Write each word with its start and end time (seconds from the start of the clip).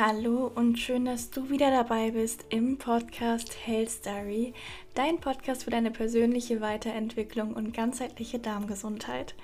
Hallo 0.00 0.52
und 0.54 0.78
schön, 0.78 1.06
dass 1.06 1.30
du 1.30 1.50
wieder 1.50 1.72
dabei 1.72 2.12
bist 2.12 2.44
im 2.50 2.78
Podcast 2.78 3.66
Health 3.66 3.90
Story, 3.90 4.54
dein 4.94 5.18
Podcast 5.18 5.64
für 5.64 5.70
deine 5.70 5.90
persönliche 5.90 6.60
Weiterentwicklung 6.60 7.52
und 7.52 7.74
ganzheitliche 7.74 8.38
Darmgesundheit. 8.38 9.34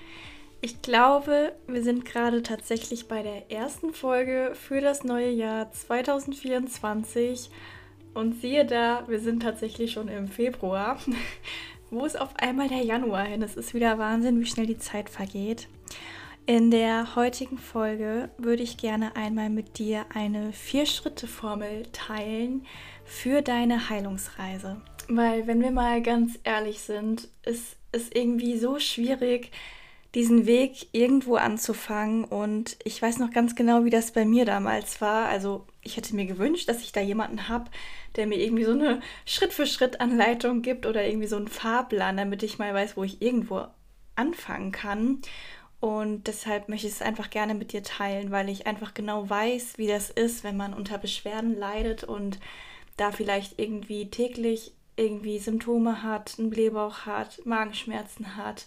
Ich 0.61 0.81
glaube, 0.81 1.57
wir 1.67 1.83
sind 1.83 2.05
gerade 2.05 2.45
tatsächlich 2.45 3.09
bei 3.09 3.25
der 3.25 3.51
ersten 3.51 3.93
Folge 3.95 4.53
für 4.55 4.81
das 4.81 5.03
neue 5.03 5.31
Jahr 5.31 5.73
2024 5.73 7.51
und 8.15 8.41
siehe 8.41 8.65
da, 8.65 9.03
wir 9.09 9.19
sind 9.19 9.43
tatsächlich 9.43 9.91
schon 9.91 10.07
im 10.07 10.29
Februar. 10.29 11.01
Wo 11.91 12.07
ist 12.07 12.21
auf 12.21 12.31
einmal 12.37 12.69
der 12.69 12.85
Januar 12.85 13.25
hin? 13.25 13.43
Es 13.43 13.57
ist 13.57 13.75
wieder 13.75 13.99
Wahnsinn, 13.99 14.39
wie 14.39 14.47
schnell 14.47 14.67
die 14.67 14.79
Zeit 14.79 15.11
vergeht. 15.11 15.67
In 16.47 16.71
der 16.71 17.17
heutigen 17.17 17.57
Folge 17.57 18.29
würde 18.37 18.63
ich 18.63 18.77
gerne 18.77 19.17
einmal 19.17 19.49
mit 19.49 19.79
dir 19.79 20.05
eine 20.13 20.53
Vier-Schritte-Formel 20.53 21.85
teilen 21.93 22.67
für 23.07 23.41
deine 23.41 23.89
Heilungsreise. 23.89 24.83
Weil, 25.09 25.47
wenn 25.47 25.63
wir 25.63 25.71
mal 25.71 26.03
ganz 26.03 26.39
ehrlich 26.45 26.81
sind, 26.81 27.29
ist 27.47 27.77
es 27.93 28.11
irgendwie 28.13 28.59
so 28.59 28.79
schwierig, 28.79 29.53
diesen 30.15 30.45
Weg 30.45 30.89
irgendwo 30.93 31.37
anzufangen. 31.37 32.25
Und 32.25 32.77
ich 32.85 33.01
weiß 33.01 33.21
noch 33.21 33.31
ganz 33.31 33.55
genau, 33.55 33.87
wie 33.87 33.91
das 33.91 34.13
bei 34.13 34.27
mir 34.27 34.45
damals 34.45 35.01
war. 35.01 35.29
Also, 35.29 35.67
ich 35.81 35.97
hätte 35.97 36.15
mir 36.15 36.27
gewünscht, 36.27 36.69
dass 36.69 36.83
ich 36.83 36.93
da 36.93 37.01
jemanden 37.01 37.49
habe, 37.49 37.71
der 38.17 38.27
mir 38.27 38.39
irgendwie 38.39 38.65
so 38.65 38.73
eine 38.73 39.01
Schritt-für-Schritt-Anleitung 39.25 40.61
gibt 40.61 40.85
oder 40.85 41.07
irgendwie 41.07 41.27
so 41.27 41.37
einen 41.37 41.49
Fahrplan, 41.49 42.19
damit 42.19 42.43
ich 42.43 42.59
mal 42.59 42.75
weiß, 42.75 42.99
wo 42.99 43.03
ich 43.05 43.23
irgendwo 43.23 43.65
anfangen 44.15 44.73
kann. 44.73 45.23
Und 45.85 46.29
deshalb 46.29 46.71
möchte 46.71 46.87
ich 46.87 46.95
es 46.95 47.03
einfach 47.03 47.29
gerne 47.29 47.53
mit 47.53 47.75
dir 47.75 47.83
teilen, 47.83 48.31
weil 48.31 48.49
ich 48.49 48.67
einfach 48.67 48.95
genau 48.95 49.29
weiß, 49.29 49.77
wie 49.77 49.87
das 49.87 50.09
ist, 50.09 50.43
wenn 50.43 50.57
man 50.57 50.73
unter 50.73 50.97
Beschwerden 50.97 51.59
leidet 51.59 52.05
und 52.05 52.39
da 52.97 53.13
vielleicht 53.13 53.59
irgendwie 53.59 54.09
täglich 54.09 54.73
irgendwie 54.97 55.39
Symptome 55.39 56.03
hat, 56.03 56.37
einen 56.39 56.49
Blähbauch 56.49 57.01
hat, 57.01 57.45
Magenschmerzen 57.45 58.35
hat 58.39 58.65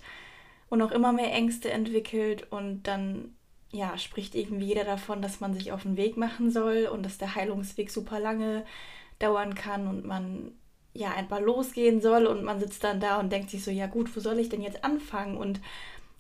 und 0.70 0.80
auch 0.84 0.92
immer 0.92 1.12
mehr 1.12 1.34
Ängste 1.34 1.72
entwickelt. 1.72 2.52
Und 2.52 2.84
dann 2.84 3.34
ja, 3.72 3.98
spricht 3.98 4.36
irgendwie 4.36 4.68
jeder 4.68 4.84
davon, 4.84 5.24
dass 5.24 5.40
man 5.40 5.56
sich 5.56 5.72
auf 5.72 5.82
den 5.82 5.98
Weg 5.98 6.18
machen 6.18 6.52
soll 6.52 6.86
und 6.86 7.04
dass 7.04 7.18
der 7.18 7.34
Heilungsweg 7.34 7.90
super 7.90 8.20
lange 8.20 8.64
dauern 9.18 9.56
kann 9.56 9.88
und 9.88 10.06
man 10.06 10.52
ja 10.94 11.16
einfach 11.16 11.40
losgehen 11.40 12.00
soll. 12.00 12.28
Und 12.28 12.44
man 12.44 12.60
sitzt 12.60 12.84
dann 12.84 13.00
da 13.00 13.20
und 13.20 13.32
denkt 13.32 13.50
sich 13.50 13.64
so, 13.64 13.72
ja 13.72 13.88
gut, 13.88 14.16
wo 14.16 14.20
soll 14.20 14.38
ich 14.38 14.50
denn 14.50 14.62
jetzt 14.62 14.84
anfangen? 14.84 15.36
Und 15.36 15.60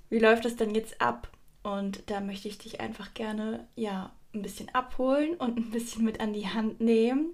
wie 0.09 0.19
läuft 0.19 0.45
das 0.45 0.55
denn 0.55 0.73
jetzt 0.73 1.01
ab? 1.01 1.29
Und 1.63 2.09
da 2.09 2.21
möchte 2.21 2.47
ich 2.47 2.57
dich 2.57 2.79
einfach 2.79 3.13
gerne, 3.13 3.67
ja, 3.75 4.11
ein 4.33 4.41
bisschen 4.41 4.73
abholen 4.73 5.35
und 5.35 5.57
ein 5.57 5.71
bisschen 5.71 6.05
mit 6.05 6.19
an 6.19 6.33
die 6.33 6.47
Hand 6.47 6.79
nehmen, 6.79 7.33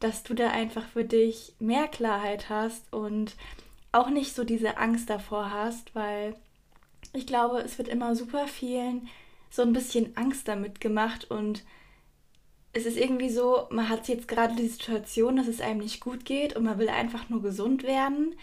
dass 0.00 0.22
du 0.22 0.34
da 0.34 0.50
einfach 0.50 0.84
für 0.86 1.04
dich 1.04 1.52
mehr 1.58 1.88
Klarheit 1.88 2.48
hast 2.48 2.92
und 2.92 3.36
auch 3.92 4.10
nicht 4.10 4.34
so 4.34 4.44
diese 4.44 4.78
Angst 4.78 5.10
davor 5.10 5.50
hast, 5.50 5.94
weil 5.94 6.36
ich 7.12 7.26
glaube, 7.26 7.58
es 7.58 7.78
wird 7.78 7.88
immer 7.88 8.14
super 8.14 8.46
vielen 8.46 9.08
so 9.50 9.62
ein 9.62 9.72
bisschen 9.72 10.16
Angst 10.16 10.46
damit 10.46 10.80
gemacht 10.80 11.30
und 11.30 11.64
es 12.72 12.84
ist 12.84 12.98
irgendwie 12.98 13.30
so, 13.30 13.66
man 13.70 13.88
hat 13.88 14.08
jetzt 14.08 14.28
gerade 14.28 14.54
die 14.54 14.68
Situation, 14.68 15.36
dass 15.36 15.48
es 15.48 15.60
einem 15.60 15.80
nicht 15.80 16.00
gut 16.00 16.24
geht 16.24 16.54
und 16.54 16.64
man 16.64 16.78
will 16.78 16.90
einfach 16.90 17.28
nur 17.28 17.42
gesund 17.42 17.82
werden 17.82 18.34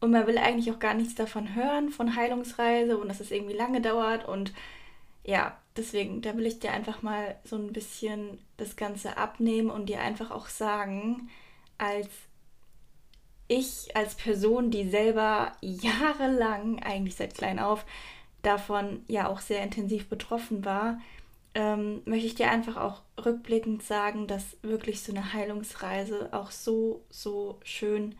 und 0.00 0.10
man 0.10 0.26
will 0.26 0.38
eigentlich 0.38 0.70
auch 0.72 0.78
gar 0.78 0.94
nichts 0.94 1.14
davon 1.14 1.54
hören, 1.54 1.90
von 1.90 2.16
Heilungsreise 2.16 2.98
und 2.98 3.08
dass 3.08 3.20
es 3.20 3.30
irgendwie 3.30 3.56
lange 3.56 3.80
dauert. 3.80 4.26
Und 4.26 4.52
ja, 5.24 5.56
deswegen, 5.76 6.22
da 6.22 6.36
will 6.36 6.46
ich 6.46 6.58
dir 6.58 6.72
einfach 6.72 7.02
mal 7.02 7.36
so 7.44 7.56
ein 7.56 7.72
bisschen 7.72 8.38
das 8.56 8.76
Ganze 8.76 9.16
abnehmen 9.18 9.70
und 9.70 9.86
dir 9.86 10.00
einfach 10.00 10.30
auch 10.30 10.48
sagen, 10.48 11.28
als 11.78 12.08
ich, 13.48 13.94
als 13.96 14.14
Person, 14.14 14.70
die 14.70 14.88
selber 14.88 15.52
jahrelang, 15.60 16.82
eigentlich 16.82 17.16
seit 17.16 17.34
klein 17.34 17.58
auf, 17.58 17.84
davon 18.42 19.04
ja 19.08 19.28
auch 19.28 19.40
sehr 19.40 19.62
intensiv 19.62 20.08
betroffen 20.08 20.64
war, 20.64 21.00
ähm, 21.54 22.00
möchte 22.04 22.26
ich 22.26 22.36
dir 22.36 22.50
einfach 22.50 22.76
auch 22.76 23.02
rückblickend 23.22 23.82
sagen, 23.82 24.26
dass 24.26 24.56
wirklich 24.62 25.02
so 25.02 25.12
eine 25.12 25.32
Heilungsreise 25.32 26.28
auch 26.32 26.52
so, 26.52 27.04
so 27.10 27.58
schön 27.64 28.14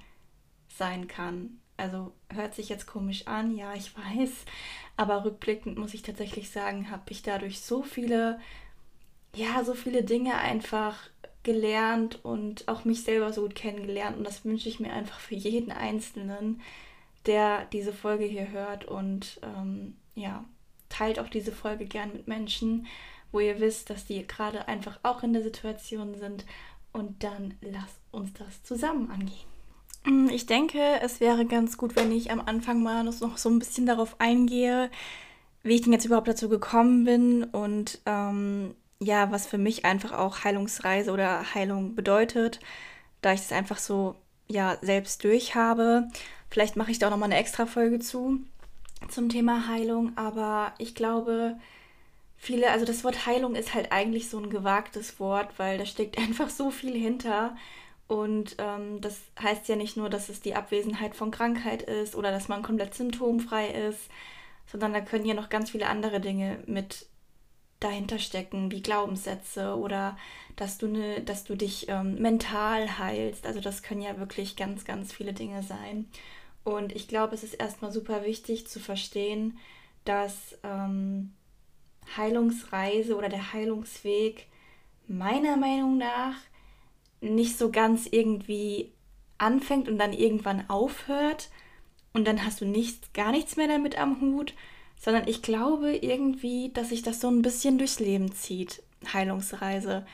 sein 0.69 1.07
kann. 1.07 1.60
Also 1.81 2.13
hört 2.29 2.55
sich 2.55 2.69
jetzt 2.69 2.87
komisch 2.87 3.27
an, 3.27 3.57
ja, 3.57 3.73
ich 3.75 3.97
weiß. 3.97 4.31
Aber 4.97 5.25
rückblickend 5.25 5.79
muss 5.79 5.95
ich 5.95 6.03
tatsächlich 6.03 6.51
sagen, 6.51 6.91
habe 6.91 7.11
ich 7.11 7.23
dadurch 7.23 7.61
so 7.61 7.83
viele, 7.83 8.39
ja, 9.35 9.65
so 9.65 9.75
viele 9.75 10.05
Dinge 10.05 10.37
einfach 10.37 10.99
gelernt 11.43 12.23
und 12.23 12.69
auch 12.69 12.85
mich 12.85 13.03
selber 13.03 13.33
so 13.33 13.43
gut 13.43 13.55
kennengelernt. 13.55 14.19
Und 14.19 14.25
das 14.25 14.45
wünsche 14.45 14.69
ich 14.69 14.79
mir 14.79 14.93
einfach 14.93 15.19
für 15.19 15.35
jeden 15.35 15.73
Einzelnen, 15.73 16.61
der 17.25 17.65
diese 17.67 17.95
Folge 17.95 18.25
hier 18.25 18.51
hört. 18.51 18.85
Und 18.85 19.41
ähm, 19.43 19.97
ja, 20.15 20.45
teilt 20.91 21.19
auch 21.19 21.29
diese 21.29 21.53
Folge 21.53 21.87
gern 21.87 22.13
mit 22.13 22.29
Menschen, 22.29 22.87
wo 23.33 23.41
ihr 23.41 23.59
wisst, 23.59 23.89
dass 23.89 24.05
die 24.05 24.27
gerade 24.27 24.69
einfach 24.69 24.99
auch 25.03 25.23
in 25.23 25.33
der 25.33 25.43
Situation 25.43 26.15
sind. 26.15 26.45
Und 26.93 27.25
dann 27.25 27.55
lasst 27.63 28.01
uns 28.11 28.35
das 28.35 28.63
zusammen 28.65 29.11
angehen. 29.11 29.50
Mm, 30.05 30.29
ich 30.29 30.47
denke, 30.47 30.81
es 31.03 31.21
wäre 31.21 31.45
ganz 31.47 31.77
gut, 31.77 31.97
wenn 31.97 32.13
ich 32.13 32.31
am 32.31 32.41
Anfang 32.41 32.83
mal 32.83 33.05
noch 33.05 33.37
so 33.39 33.49
ein 33.49 33.59
bisschen 33.59 33.87
darauf 33.87 34.17
eingehe, 34.21 34.91
wie 35.63 35.75
ich 35.75 35.83
denn 35.83 35.93
jetzt 35.93 36.07
überhaupt 36.07 36.29
dazu 36.29 36.49
gekommen 36.49 37.05
bin 37.05 37.45
und 37.45 38.01
ähm, 38.07 38.75
ja, 39.01 39.31
was 39.33 39.47
für 39.47 39.59
mich 39.59 39.85
einfach 39.85 40.13
auch 40.13 40.45
Heilungsreise 40.45 41.13
oder 41.13 41.55
Heilung 41.55 41.95
bedeutet, 41.95 42.61
da 43.23 43.33
ich 43.33 43.41
es 43.41 43.53
einfach 43.53 43.79
so 43.79 44.17
ja 44.49 44.79
selbst 44.83 45.25
durch 45.25 45.55
habe. 45.55 46.09
Vielleicht 46.51 46.77
mache 46.77 46.91
ich 46.91 46.99
da 46.99 47.07
auch 47.07 47.11
noch 47.11 47.19
mal 47.19 47.27
eine 47.27 47.37
extra 47.37 47.67
Folge 47.67 48.01
zu 48.01 48.41
zum 49.09 49.29
Thema 49.29 49.67
Heilung, 49.69 50.17
aber 50.17 50.75
ich 50.79 50.95
glaube, 50.95 51.57
viele, 52.37 52.71
also 52.71 52.85
das 52.85 53.05
Wort 53.05 53.27
Heilung 53.27 53.55
ist 53.55 53.75
halt 53.75 53.93
eigentlich 53.93 54.29
so 54.29 54.39
ein 54.39 54.51
gewagtes 54.51 55.19
Wort, 55.21 55.59
weil 55.59 55.79
da 55.79 55.87
steckt 55.87 56.19
einfach 56.19 56.51
so 56.51 56.71
viel 56.71 56.95
hinter. 56.95 57.57
Und 58.11 58.57
ähm, 58.59 59.01
das 59.01 59.21
heißt 59.41 59.69
ja 59.69 59.77
nicht 59.77 59.97
nur, 59.97 60.11
dass 60.11 60.31
es 60.31 60.41
die 60.41 60.57
Abwesenheit 60.57 61.15
von 61.15 61.31
Krankheit 61.31 61.83
ist 61.83 62.17
oder 62.17 62.33
dass 62.33 62.49
man 62.49 62.65
komplett 62.65 62.93
symptomfrei 62.93 63.69
ist, 63.69 64.11
sondern 64.67 64.93
da 64.93 65.01
können 65.01 65.27
ja 65.27 65.35
noch 65.35 65.49
ganz 65.49 65.71
viele 65.71 65.87
andere 65.87 66.19
Dinge 66.19 66.59
mit 66.67 67.07
dahinter 67.79 68.19
stecken, 68.19 68.73
wie 68.73 68.83
Glaubenssätze 68.83 69.77
oder 69.77 70.19
dass 70.57 70.77
du, 70.77 70.89
ne, 70.89 71.21
dass 71.21 71.45
du 71.45 71.55
dich 71.55 71.89
ähm, 71.89 72.17
mental 72.21 72.99
heilst. 72.99 73.47
Also 73.47 73.61
das 73.61 73.85
können 73.85 74.03
ja 74.03 74.19
wirklich 74.19 74.57
ganz, 74.57 74.85
ganz 74.85 75.13
viele 75.13 75.33
Dinge 75.33 75.63
sein. 75.63 76.11
Und 76.65 76.91
ich 76.91 77.07
glaube, 77.07 77.37
es 77.37 77.45
ist 77.45 77.55
erstmal 77.55 77.93
super 77.93 78.25
wichtig 78.25 78.67
zu 78.67 78.81
verstehen, 78.81 79.57
dass 80.05 80.59
ähm, 80.65 81.33
Heilungsreise 82.17 83.17
oder 83.17 83.29
der 83.29 83.53
Heilungsweg 83.53 84.49
meiner 85.07 85.57
Meinung 85.57 85.97
nach 85.97 86.35
nicht 87.21 87.59
so 87.59 87.71
ganz 87.71 88.07
irgendwie 88.11 88.93
anfängt 89.39 89.89
und 89.89 89.99
dann 89.99 90.13
irgendwann 90.13 90.69
aufhört 90.69 91.51
und 92.13 92.27
dann 92.27 92.45
hast 92.45 92.61
du 92.61 92.65
nichts, 92.65 93.13
gar 93.13 93.31
nichts 93.31 93.57
mehr 93.57 93.69
damit 93.69 93.99
am 93.99 94.21
Hut, 94.21 94.55
sondern 94.99 95.27
ich 95.29 95.43
glaube 95.43 95.97
irgendwie, 95.97 96.71
dass 96.73 96.91
sich 96.91 97.03
das 97.03 97.21
so 97.21 97.29
ein 97.29 97.43
bisschen 97.43 97.79
durchs 97.79 98.01
Leben 98.01 98.33
zieht, 98.33 98.83
Heilungsreise. 99.13 100.07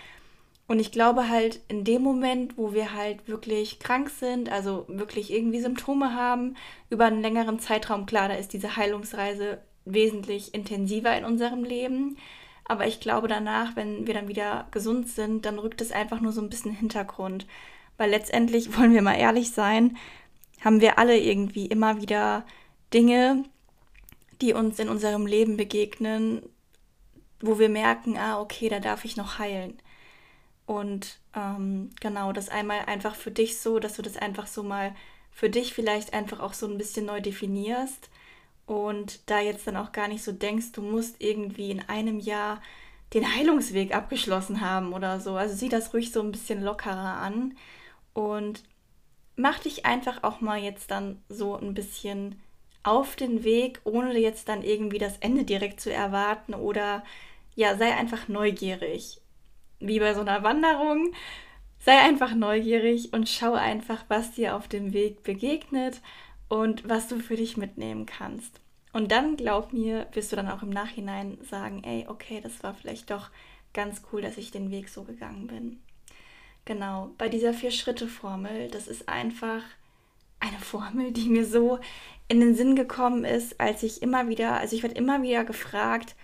Und 0.68 0.80
ich 0.80 0.90
glaube 0.90 1.28
halt 1.28 1.60
in 1.68 1.84
dem 1.84 2.02
Moment, 2.02 2.58
wo 2.58 2.72
wir 2.72 2.92
halt 2.92 3.28
wirklich 3.28 3.78
krank 3.78 4.10
sind, 4.10 4.50
also 4.50 4.84
wirklich 4.88 5.32
irgendwie 5.32 5.60
Symptome 5.60 6.14
haben, 6.14 6.56
über 6.90 7.06
einen 7.06 7.22
längeren 7.22 7.60
Zeitraum, 7.60 8.06
klar, 8.06 8.28
da 8.28 8.34
ist 8.34 8.52
diese 8.52 8.76
Heilungsreise 8.76 9.58
wesentlich 9.84 10.54
intensiver 10.54 11.16
in 11.16 11.24
unserem 11.24 11.62
Leben. 11.62 12.16
Aber 12.68 12.86
ich 12.86 13.00
glaube 13.00 13.28
danach, 13.28 13.76
wenn 13.76 14.06
wir 14.06 14.14
dann 14.14 14.28
wieder 14.28 14.66
gesund 14.72 15.08
sind, 15.08 15.46
dann 15.46 15.58
rückt 15.58 15.80
es 15.80 15.92
einfach 15.92 16.20
nur 16.20 16.32
so 16.32 16.40
ein 16.40 16.50
bisschen 16.50 16.72
in 16.72 16.76
den 16.76 16.80
Hintergrund. 16.80 17.46
Weil 17.96 18.10
letztendlich, 18.10 18.76
wollen 18.78 18.92
wir 18.92 19.02
mal 19.02 19.14
ehrlich 19.14 19.52
sein, 19.52 19.96
haben 20.64 20.80
wir 20.80 20.98
alle 20.98 21.18
irgendwie 21.18 21.66
immer 21.66 22.00
wieder 22.00 22.44
Dinge, 22.92 23.44
die 24.40 24.52
uns 24.52 24.78
in 24.78 24.88
unserem 24.88 25.26
Leben 25.26 25.56
begegnen, 25.56 26.42
wo 27.40 27.58
wir 27.58 27.68
merken, 27.68 28.16
ah, 28.18 28.40
okay, 28.40 28.68
da 28.68 28.80
darf 28.80 29.04
ich 29.04 29.16
noch 29.16 29.38
heilen. 29.38 29.80
Und 30.66 31.20
ähm, 31.34 31.90
genau, 32.00 32.32
das 32.32 32.48
einmal 32.48 32.80
einfach 32.86 33.14
für 33.14 33.30
dich 33.30 33.58
so, 33.58 33.78
dass 33.78 33.94
du 33.94 34.02
das 34.02 34.16
einfach 34.16 34.48
so 34.48 34.62
mal 34.62 34.94
für 35.30 35.48
dich 35.48 35.74
vielleicht 35.74 36.14
einfach 36.14 36.40
auch 36.40 36.54
so 36.54 36.66
ein 36.66 36.78
bisschen 36.78 37.06
neu 37.06 37.20
definierst 37.20 38.10
und 38.66 39.30
da 39.30 39.40
jetzt 39.40 39.66
dann 39.66 39.76
auch 39.76 39.92
gar 39.92 40.08
nicht 40.08 40.24
so 40.24 40.32
denkst, 40.32 40.72
du 40.72 40.82
musst 40.82 41.16
irgendwie 41.20 41.70
in 41.70 41.80
einem 41.88 42.18
Jahr 42.20 42.60
den 43.14 43.36
Heilungsweg 43.36 43.94
abgeschlossen 43.94 44.60
haben 44.60 44.92
oder 44.92 45.20
so. 45.20 45.36
Also 45.36 45.54
sieh 45.54 45.68
das 45.68 45.94
ruhig 45.94 46.12
so 46.12 46.20
ein 46.20 46.32
bisschen 46.32 46.62
lockerer 46.62 47.18
an 47.18 47.56
und 48.14 48.62
mach 49.36 49.60
dich 49.60 49.86
einfach 49.86 50.22
auch 50.24 50.40
mal 50.40 50.58
jetzt 50.58 50.90
dann 50.90 51.22
so 51.28 51.56
ein 51.56 51.74
bisschen 51.74 52.40
auf 52.82 53.16
den 53.16 53.44
Weg, 53.44 53.80
ohne 53.84 54.18
jetzt 54.18 54.48
dann 54.48 54.62
irgendwie 54.62 54.98
das 54.98 55.18
Ende 55.18 55.44
direkt 55.44 55.80
zu 55.80 55.92
erwarten 55.92 56.54
oder 56.54 57.04
ja, 57.54 57.76
sei 57.76 57.94
einfach 57.94 58.28
neugierig. 58.28 59.20
wie 59.80 60.00
bei 60.00 60.14
so 60.14 60.20
einer 60.22 60.42
Wanderung. 60.42 61.12
Sei 61.78 61.98
einfach 61.98 62.34
neugierig 62.34 63.12
und 63.12 63.28
schau 63.28 63.52
einfach, 63.54 64.04
was 64.08 64.32
dir 64.32 64.56
auf 64.56 64.68
dem 64.68 64.92
Weg 64.92 65.22
begegnet 65.22 66.00
und 66.48 66.88
was 66.88 67.08
du 67.08 67.18
für 67.18 67.36
dich 67.36 67.56
mitnehmen 67.56 68.06
kannst. 68.06 68.60
Und 68.92 69.12
dann, 69.12 69.36
glaub 69.36 69.72
mir, 69.72 70.06
wirst 70.12 70.32
du 70.32 70.36
dann 70.36 70.48
auch 70.48 70.62
im 70.62 70.70
Nachhinein 70.70 71.38
sagen, 71.42 71.82
ey, 71.84 72.06
okay, 72.08 72.40
das 72.42 72.62
war 72.62 72.74
vielleicht 72.74 73.10
doch 73.10 73.30
ganz 73.74 74.02
cool, 74.10 74.22
dass 74.22 74.38
ich 74.38 74.50
den 74.50 74.70
Weg 74.70 74.88
so 74.88 75.02
gegangen 75.04 75.46
bin. 75.48 75.82
Genau, 76.64 77.10
bei 77.18 77.28
dieser 77.28 77.52
Vier-Schritte-Formel, 77.52 78.70
das 78.70 78.88
ist 78.88 79.08
einfach 79.08 79.62
eine 80.40 80.58
Formel, 80.58 81.12
die 81.12 81.28
mir 81.28 81.44
so 81.44 81.78
in 82.28 82.40
den 82.40 82.54
Sinn 82.54 82.74
gekommen 82.74 83.24
ist, 83.24 83.60
als 83.60 83.82
ich 83.82 84.02
immer 84.02 84.28
wieder, 84.28 84.58
also 84.58 84.74
ich 84.74 84.82
werde 84.82 84.96
immer 84.96 85.22
wieder 85.22 85.44
gefragt, 85.44 86.16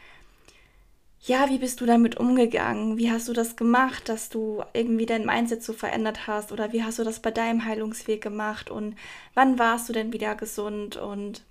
ja, 1.24 1.48
wie 1.48 1.58
bist 1.58 1.80
du 1.80 1.86
damit 1.86 2.16
umgegangen? 2.16 2.98
Wie 2.98 3.10
hast 3.10 3.28
du 3.28 3.32
das 3.32 3.54
gemacht, 3.54 4.08
dass 4.08 4.28
du 4.28 4.64
irgendwie 4.72 5.06
dein 5.06 5.24
Mindset 5.24 5.62
so 5.62 5.72
verändert 5.72 6.26
hast? 6.26 6.50
Oder 6.50 6.72
wie 6.72 6.82
hast 6.82 6.98
du 6.98 7.04
das 7.04 7.20
bei 7.20 7.30
deinem 7.30 7.64
Heilungsweg 7.64 8.20
gemacht? 8.20 8.70
Und 8.70 8.96
wann 9.34 9.56
warst 9.58 9.88
du 9.88 9.92
denn 9.92 10.12
wieder 10.12 10.34
gesund? 10.34 10.96
Und 10.96 11.42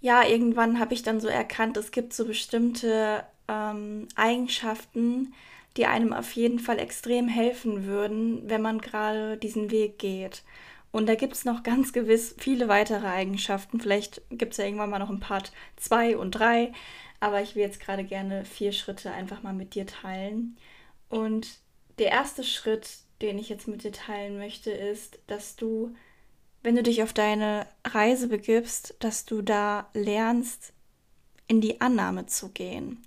ja, 0.00 0.26
irgendwann 0.26 0.80
habe 0.80 0.94
ich 0.94 1.02
dann 1.02 1.20
so 1.20 1.28
erkannt, 1.28 1.76
es 1.76 1.90
gibt 1.90 2.14
so 2.14 2.24
bestimmte 2.24 3.24
ähm, 3.46 4.08
Eigenschaften, 4.16 5.34
die 5.76 5.84
einem 5.84 6.14
auf 6.14 6.32
jeden 6.32 6.60
Fall 6.60 6.78
extrem 6.78 7.28
helfen 7.28 7.84
würden, 7.84 8.48
wenn 8.48 8.62
man 8.62 8.80
gerade 8.80 9.36
diesen 9.36 9.70
Weg 9.70 9.98
geht. 9.98 10.42
Und 10.92 11.08
da 11.08 11.14
gibt 11.14 11.34
es 11.34 11.44
noch 11.44 11.62
ganz 11.62 11.92
gewiss 11.92 12.36
viele 12.38 12.68
weitere 12.68 13.06
Eigenschaften. 13.06 13.80
Vielleicht 13.80 14.22
gibt 14.30 14.52
es 14.52 14.58
ja 14.58 14.64
irgendwann 14.64 14.90
mal 14.90 14.98
noch 14.98 15.10
ein 15.10 15.20
Part 15.20 15.52
2 15.76 16.16
und 16.16 16.30
3. 16.30 16.72
Aber 17.24 17.40
ich 17.40 17.54
will 17.54 17.62
jetzt 17.62 17.80
gerade 17.80 18.04
gerne 18.04 18.44
vier 18.44 18.70
Schritte 18.70 19.10
einfach 19.10 19.42
mal 19.42 19.54
mit 19.54 19.74
dir 19.74 19.86
teilen. 19.86 20.58
Und 21.08 21.48
der 21.96 22.10
erste 22.10 22.44
Schritt, 22.44 22.98
den 23.22 23.38
ich 23.38 23.48
jetzt 23.48 23.66
mit 23.66 23.82
dir 23.82 23.92
teilen 23.92 24.36
möchte, 24.36 24.70
ist, 24.70 25.18
dass 25.26 25.56
du, 25.56 25.94
wenn 26.62 26.76
du 26.76 26.82
dich 26.82 27.02
auf 27.02 27.14
deine 27.14 27.66
Reise 27.82 28.28
begibst, 28.28 28.96
dass 28.98 29.24
du 29.24 29.40
da 29.40 29.88
lernst, 29.94 30.74
in 31.48 31.62
die 31.62 31.80
Annahme 31.80 32.26
zu 32.26 32.50
gehen. 32.50 33.02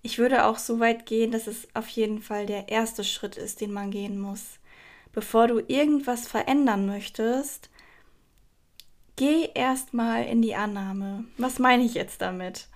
Ich 0.00 0.18
würde 0.18 0.44
auch 0.44 0.58
so 0.58 0.78
weit 0.78 1.04
gehen, 1.04 1.32
dass 1.32 1.48
es 1.48 1.66
auf 1.74 1.88
jeden 1.88 2.22
Fall 2.22 2.46
der 2.46 2.68
erste 2.68 3.02
Schritt 3.02 3.36
ist, 3.36 3.60
den 3.60 3.72
man 3.72 3.90
gehen 3.90 4.20
muss. 4.20 4.60
Bevor 5.10 5.48
du 5.48 5.58
irgendwas 5.58 6.28
verändern 6.28 6.86
möchtest, 6.86 7.68
geh 9.16 9.48
erstmal 9.54 10.24
in 10.26 10.40
die 10.40 10.54
Annahme. 10.54 11.24
Was 11.36 11.58
meine 11.58 11.82
ich 11.82 11.94
jetzt 11.94 12.22
damit? 12.22 12.68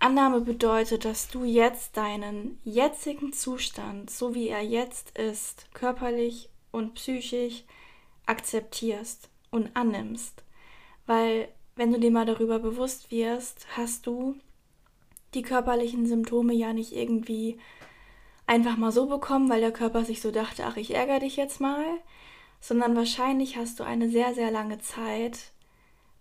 Annahme 0.00 0.40
bedeutet, 0.40 1.04
dass 1.04 1.28
du 1.28 1.44
jetzt 1.44 1.96
deinen 1.96 2.58
jetzigen 2.64 3.32
Zustand, 3.32 4.10
so 4.10 4.34
wie 4.34 4.48
er 4.48 4.62
jetzt 4.62 5.16
ist, 5.18 5.66
körperlich 5.74 6.48
und 6.72 6.94
psychisch 6.94 7.64
akzeptierst 8.24 9.28
und 9.50 9.76
annimmst. 9.76 10.42
Weil 11.06 11.48
wenn 11.76 11.92
du 11.92 12.00
dir 12.00 12.10
mal 12.10 12.24
darüber 12.24 12.58
bewusst 12.58 13.10
wirst, 13.10 13.66
hast 13.76 14.06
du 14.06 14.36
die 15.34 15.42
körperlichen 15.42 16.06
Symptome 16.06 16.54
ja 16.54 16.72
nicht 16.72 16.92
irgendwie 16.92 17.58
einfach 18.46 18.76
mal 18.76 18.92
so 18.92 19.06
bekommen, 19.06 19.50
weil 19.50 19.60
der 19.60 19.72
Körper 19.72 20.04
sich 20.04 20.20
so 20.20 20.30
dachte, 20.30 20.64
ach, 20.64 20.76
ich 20.76 20.94
ärgere 20.94 21.20
dich 21.20 21.36
jetzt 21.36 21.60
mal, 21.60 21.84
sondern 22.60 22.96
wahrscheinlich 22.96 23.56
hast 23.56 23.78
du 23.78 23.84
eine 23.84 24.08
sehr, 24.08 24.34
sehr 24.34 24.50
lange 24.50 24.78
Zeit 24.78 25.52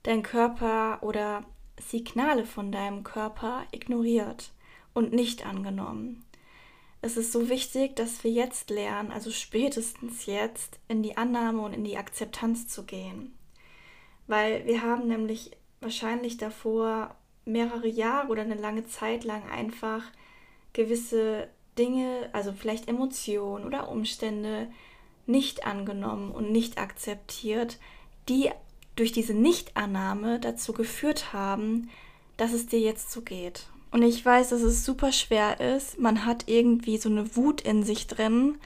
dein 0.03 0.21
Körper 0.21 0.99
oder 1.01 1.43
Signale 1.79 2.45
von 2.45 2.71
deinem 2.71 3.03
Körper 3.03 3.63
ignoriert 3.71 4.51
und 4.93 5.13
nicht 5.13 5.45
angenommen. 5.45 6.25
Es 7.01 7.15
ist 7.15 7.31
so 7.31 7.47
wichtig, 7.47 7.95
dass 7.95 8.23
wir 8.23 8.31
jetzt 8.31 8.69
lernen, 8.69 9.11
also 9.11 9.31
spätestens 9.31 10.25
jetzt, 10.25 10.79
in 10.87 11.01
die 11.01 11.17
Annahme 11.17 11.61
und 11.61 11.73
in 11.73 11.85
die 11.85 11.97
Akzeptanz 11.97 12.67
zu 12.67 12.83
gehen. 12.83 13.33
Weil 14.27 14.65
wir 14.65 14.81
haben 14.81 15.07
nämlich 15.07 15.51
wahrscheinlich 15.79 16.37
davor 16.37 17.15
mehrere 17.45 17.87
Jahre 17.87 18.27
oder 18.27 18.41
eine 18.41 18.55
lange 18.55 18.85
Zeit 18.85 19.23
lang 19.23 19.49
einfach 19.49 20.03
gewisse 20.73 21.47
Dinge, 21.77 22.29
also 22.33 22.51
vielleicht 22.51 22.89
Emotionen 22.89 23.65
oder 23.65 23.89
Umstände 23.89 24.69
nicht 25.25 25.65
angenommen 25.65 26.31
und 26.31 26.51
nicht 26.51 26.77
akzeptiert, 26.77 27.79
die 28.27 28.51
durch 28.99 29.11
diese 29.11 29.33
Nichtannahme 29.33 30.39
dazu 30.39 30.73
geführt 30.73 31.33
haben, 31.33 31.89
dass 32.37 32.53
es 32.53 32.67
dir 32.67 32.79
jetzt 32.79 33.11
so 33.11 33.21
geht. 33.21 33.67
Und 33.91 34.03
ich 34.03 34.23
weiß, 34.23 34.49
dass 34.49 34.61
es 34.61 34.85
super 34.85 35.11
schwer 35.11 35.59
ist. 35.59 35.99
Man 35.99 36.25
hat 36.25 36.43
irgendwie 36.47 36.97
so 36.97 37.09
eine 37.09 37.35
Wut 37.35 37.61
in 37.61 37.83
sich 37.83 38.07
drin 38.07 38.57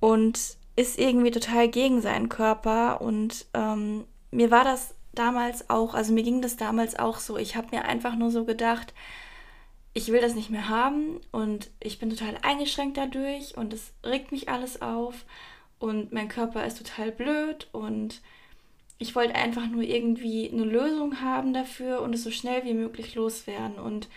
und 0.00 0.56
ist 0.74 0.98
irgendwie 0.98 1.30
total 1.30 1.68
gegen 1.68 2.00
seinen 2.00 2.28
Körper. 2.28 3.00
Und 3.00 3.46
ähm, 3.54 4.04
mir 4.30 4.50
war 4.50 4.64
das 4.64 4.94
damals 5.14 5.70
auch, 5.70 5.94
also 5.94 6.12
mir 6.12 6.22
ging 6.22 6.42
das 6.42 6.56
damals 6.56 6.98
auch 6.98 7.18
so. 7.18 7.36
Ich 7.36 7.54
habe 7.54 7.68
mir 7.70 7.84
einfach 7.84 8.16
nur 8.16 8.30
so 8.30 8.44
gedacht, 8.44 8.94
ich 9.94 10.10
will 10.10 10.20
das 10.20 10.34
nicht 10.34 10.50
mehr 10.50 10.68
haben 10.68 11.20
und 11.30 11.70
ich 11.78 11.98
bin 11.98 12.10
total 12.10 12.38
eingeschränkt 12.42 12.96
dadurch 12.96 13.56
und 13.56 13.74
es 13.74 13.92
regt 14.04 14.32
mich 14.32 14.48
alles 14.48 14.80
auf 14.80 15.26
und 15.78 16.12
mein 16.12 16.28
Körper 16.28 16.64
ist 16.64 16.78
total 16.78 17.12
blöd 17.12 17.68
und 17.72 18.22
ich 19.02 19.16
wollte 19.16 19.34
einfach 19.34 19.66
nur 19.66 19.82
irgendwie 19.82 20.48
eine 20.48 20.62
Lösung 20.62 21.20
haben 21.20 21.52
dafür 21.52 22.02
und 22.02 22.14
es 22.14 22.22
so 22.22 22.30
schnell 22.30 22.64
wie 22.64 22.72
möglich 22.72 23.16
loswerden. 23.16 23.80
Und 23.80 24.08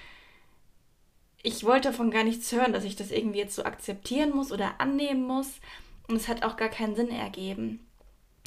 ich 1.42 1.64
wollte 1.64 1.90
davon 1.90 2.12
gar 2.12 2.24
nichts 2.24 2.52
hören, 2.52 2.72
dass 2.72 2.84
ich 2.84 2.96
das 2.96 3.10
irgendwie 3.10 3.40
jetzt 3.40 3.56
so 3.56 3.64
akzeptieren 3.64 4.30
muss 4.30 4.52
oder 4.52 4.80
annehmen 4.80 5.26
muss. 5.26 5.60
Und 6.08 6.18
es 6.18 6.28
hat 6.28 6.44
auch 6.44 6.56
gar 6.56 6.70
keinen 6.70 6.96
Sinn 6.96 7.10
ergeben. 7.10 7.84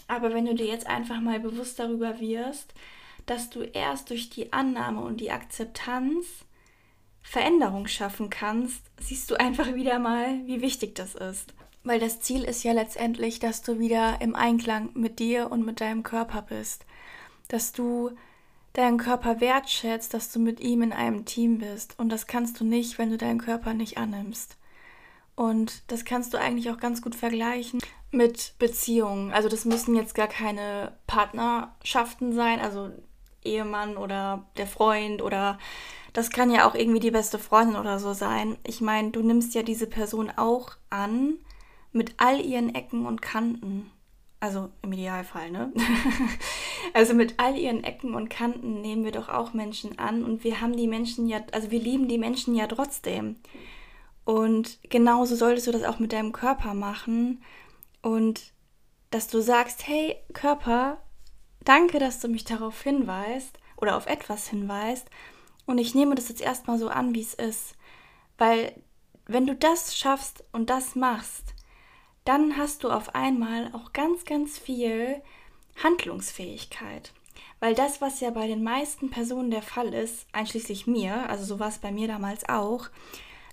Aber 0.06 0.32
wenn 0.32 0.46
du 0.46 0.54
dir 0.54 0.66
jetzt 0.66 0.86
einfach 0.86 1.20
mal 1.20 1.40
bewusst 1.40 1.80
darüber 1.80 2.20
wirst, 2.20 2.72
dass 3.26 3.50
du 3.50 3.62
erst 3.62 4.10
durch 4.10 4.30
die 4.30 4.52
Annahme 4.52 5.00
und 5.00 5.20
die 5.20 5.32
Akzeptanz 5.32 6.24
Veränderung 7.20 7.88
schaffen 7.88 8.30
kannst, 8.30 8.80
siehst 9.00 9.28
du 9.32 9.34
einfach 9.34 9.74
wieder 9.74 9.98
mal, 9.98 10.46
wie 10.46 10.62
wichtig 10.62 10.94
das 10.94 11.16
ist. 11.16 11.52
Weil 11.84 12.00
das 12.00 12.20
Ziel 12.20 12.44
ist 12.44 12.64
ja 12.64 12.72
letztendlich, 12.72 13.38
dass 13.38 13.62
du 13.62 13.78
wieder 13.78 14.20
im 14.20 14.34
Einklang 14.34 14.90
mit 14.94 15.18
dir 15.18 15.50
und 15.50 15.64
mit 15.64 15.80
deinem 15.80 16.02
Körper 16.02 16.42
bist. 16.42 16.84
Dass 17.48 17.72
du 17.72 18.10
deinen 18.72 18.98
Körper 18.98 19.40
wertschätzt, 19.40 20.12
dass 20.14 20.30
du 20.30 20.38
mit 20.38 20.60
ihm 20.60 20.82
in 20.82 20.92
einem 20.92 21.24
Team 21.24 21.58
bist. 21.58 21.98
Und 21.98 22.10
das 22.10 22.26
kannst 22.26 22.60
du 22.60 22.64
nicht, 22.64 22.98
wenn 22.98 23.10
du 23.10 23.16
deinen 23.16 23.40
Körper 23.40 23.74
nicht 23.74 23.98
annimmst. 23.98 24.56
Und 25.34 25.82
das 25.86 26.04
kannst 26.04 26.34
du 26.34 26.38
eigentlich 26.38 26.70
auch 26.70 26.78
ganz 26.78 27.00
gut 27.00 27.14
vergleichen 27.14 27.80
mit 28.10 28.54
Beziehungen. 28.58 29.32
Also 29.32 29.48
das 29.48 29.64
müssen 29.64 29.94
jetzt 29.94 30.14
gar 30.14 30.26
keine 30.26 30.96
Partnerschaften 31.06 32.32
sein, 32.32 32.60
also 32.60 32.90
Ehemann 33.44 33.96
oder 33.96 34.46
der 34.56 34.66
Freund 34.66 35.22
oder 35.22 35.58
das 36.12 36.30
kann 36.30 36.50
ja 36.50 36.68
auch 36.68 36.74
irgendwie 36.74 37.00
die 37.00 37.10
beste 37.10 37.38
Freundin 37.38 37.76
oder 37.76 37.98
so 37.98 38.12
sein. 38.12 38.56
Ich 38.64 38.80
meine, 38.80 39.10
du 39.10 39.22
nimmst 39.22 39.54
ja 39.54 39.62
diese 39.62 39.86
Person 39.86 40.32
auch 40.36 40.72
an 40.90 41.38
mit 41.92 42.14
all 42.18 42.40
ihren 42.40 42.74
Ecken 42.74 43.06
und 43.06 43.22
Kanten. 43.22 43.90
Also 44.40 44.70
im 44.82 44.92
Idealfall, 44.92 45.50
ne? 45.50 45.72
also 46.94 47.12
mit 47.12 47.40
all 47.40 47.56
ihren 47.56 47.82
Ecken 47.82 48.14
und 48.14 48.28
Kanten 48.28 48.80
nehmen 48.80 49.04
wir 49.04 49.10
doch 49.10 49.28
auch 49.28 49.52
Menschen 49.52 49.98
an 49.98 50.22
und 50.24 50.44
wir 50.44 50.60
haben 50.60 50.76
die 50.76 50.86
Menschen 50.86 51.26
ja, 51.26 51.40
also 51.52 51.72
wir 51.72 51.80
lieben 51.80 52.06
die 52.06 52.18
Menschen 52.18 52.54
ja 52.54 52.68
trotzdem. 52.68 53.36
Und 54.24 54.78
genauso 54.88 55.34
solltest 55.34 55.66
du 55.66 55.72
das 55.72 55.82
auch 55.82 55.98
mit 55.98 56.12
deinem 56.12 56.32
Körper 56.32 56.74
machen 56.74 57.42
und 58.00 58.52
dass 59.10 59.26
du 59.26 59.40
sagst, 59.40 59.88
hey 59.88 60.16
Körper, 60.34 60.98
danke, 61.64 61.98
dass 61.98 62.20
du 62.20 62.28
mich 62.28 62.44
darauf 62.44 62.80
hinweist 62.82 63.58
oder 63.76 63.96
auf 63.96 64.06
etwas 64.06 64.48
hinweist 64.48 65.08
und 65.68 65.76
ich 65.76 65.94
nehme 65.94 66.14
das 66.14 66.30
jetzt 66.30 66.40
erstmal 66.40 66.78
so 66.78 66.88
an, 66.88 67.14
wie 67.14 67.20
es 67.20 67.34
ist. 67.34 67.74
Weil 68.38 68.72
wenn 69.26 69.46
du 69.46 69.54
das 69.54 69.96
schaffst 69.96 70.42
und 70.50 70.70
das 70.70 70.94
machst, 70.94 71.54
dann 72.24 72.56
hast 72.56 72.84
du 72.84 72.90
auf 72.90 73.14
einmal 73.14 73.70
auch 73.72 73.92
ganz, 73.92 74.24
ganz 74.24 74.58
viel 74.58 75.22
Handlungsfähigkeit. 75.82 77.12
Weil 77.60 77.74
das, 77.74 78.00
was 78.00 78.20
ja 78.20 78.30
bei 78.30 78.46
den 78.46 78.62
meisten 78.62 79.10
Personen 79.10 79.50
der 79.50 79.62
Fall 79.62 79.92
ist, 79.92 80.26
einschließlich 80.32 80.86
mir, 80.86 81.28
also 81.28 81.44
so 81.44 81.58
war 81.58 81.68
es 81.68 81.78
bei 81.78 81.90
mir 81.90 82.06
damals 82.06 82.48
auch, 82.48 82.88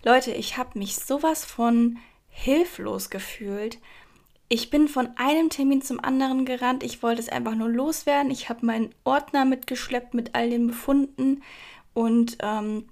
Leute, 0.04 0.32
ich 0.32 0.58
habe 0.58 0.78
mich 0.78 0.98
sowas 0.98 1.46
von 1.46 1.98
hilflos 2.30 3.10
gefühlt. 3.10 3.80
Ich 4.48 4.70
bin 4.70 4.88
von 4.88 5.10
einem 5.16 5.50
Termin 5.50 5.82
zum 5.82 6.00
anderen 6.00 6.46
gerannt. 6.46 6.84
Ich 6.84 7.02
wollte 7.02 7.22
es 7.22 7.30
einfach 7.30 7.56
nur 7.56 7.70
loswerden. 7.70 8.30
Ich 8.30 8.48
habe 8.48 8.66
meinen 8.66 8.94
Ordner 9.04 9.46
mitgeschleppt 9.46 10.14
mit 10.14 10.36
all 10.36 10.52
den 10.52 10.68
Befunden 10.68 11.42
und 11.96 12.38
ähm, 12.44 12.88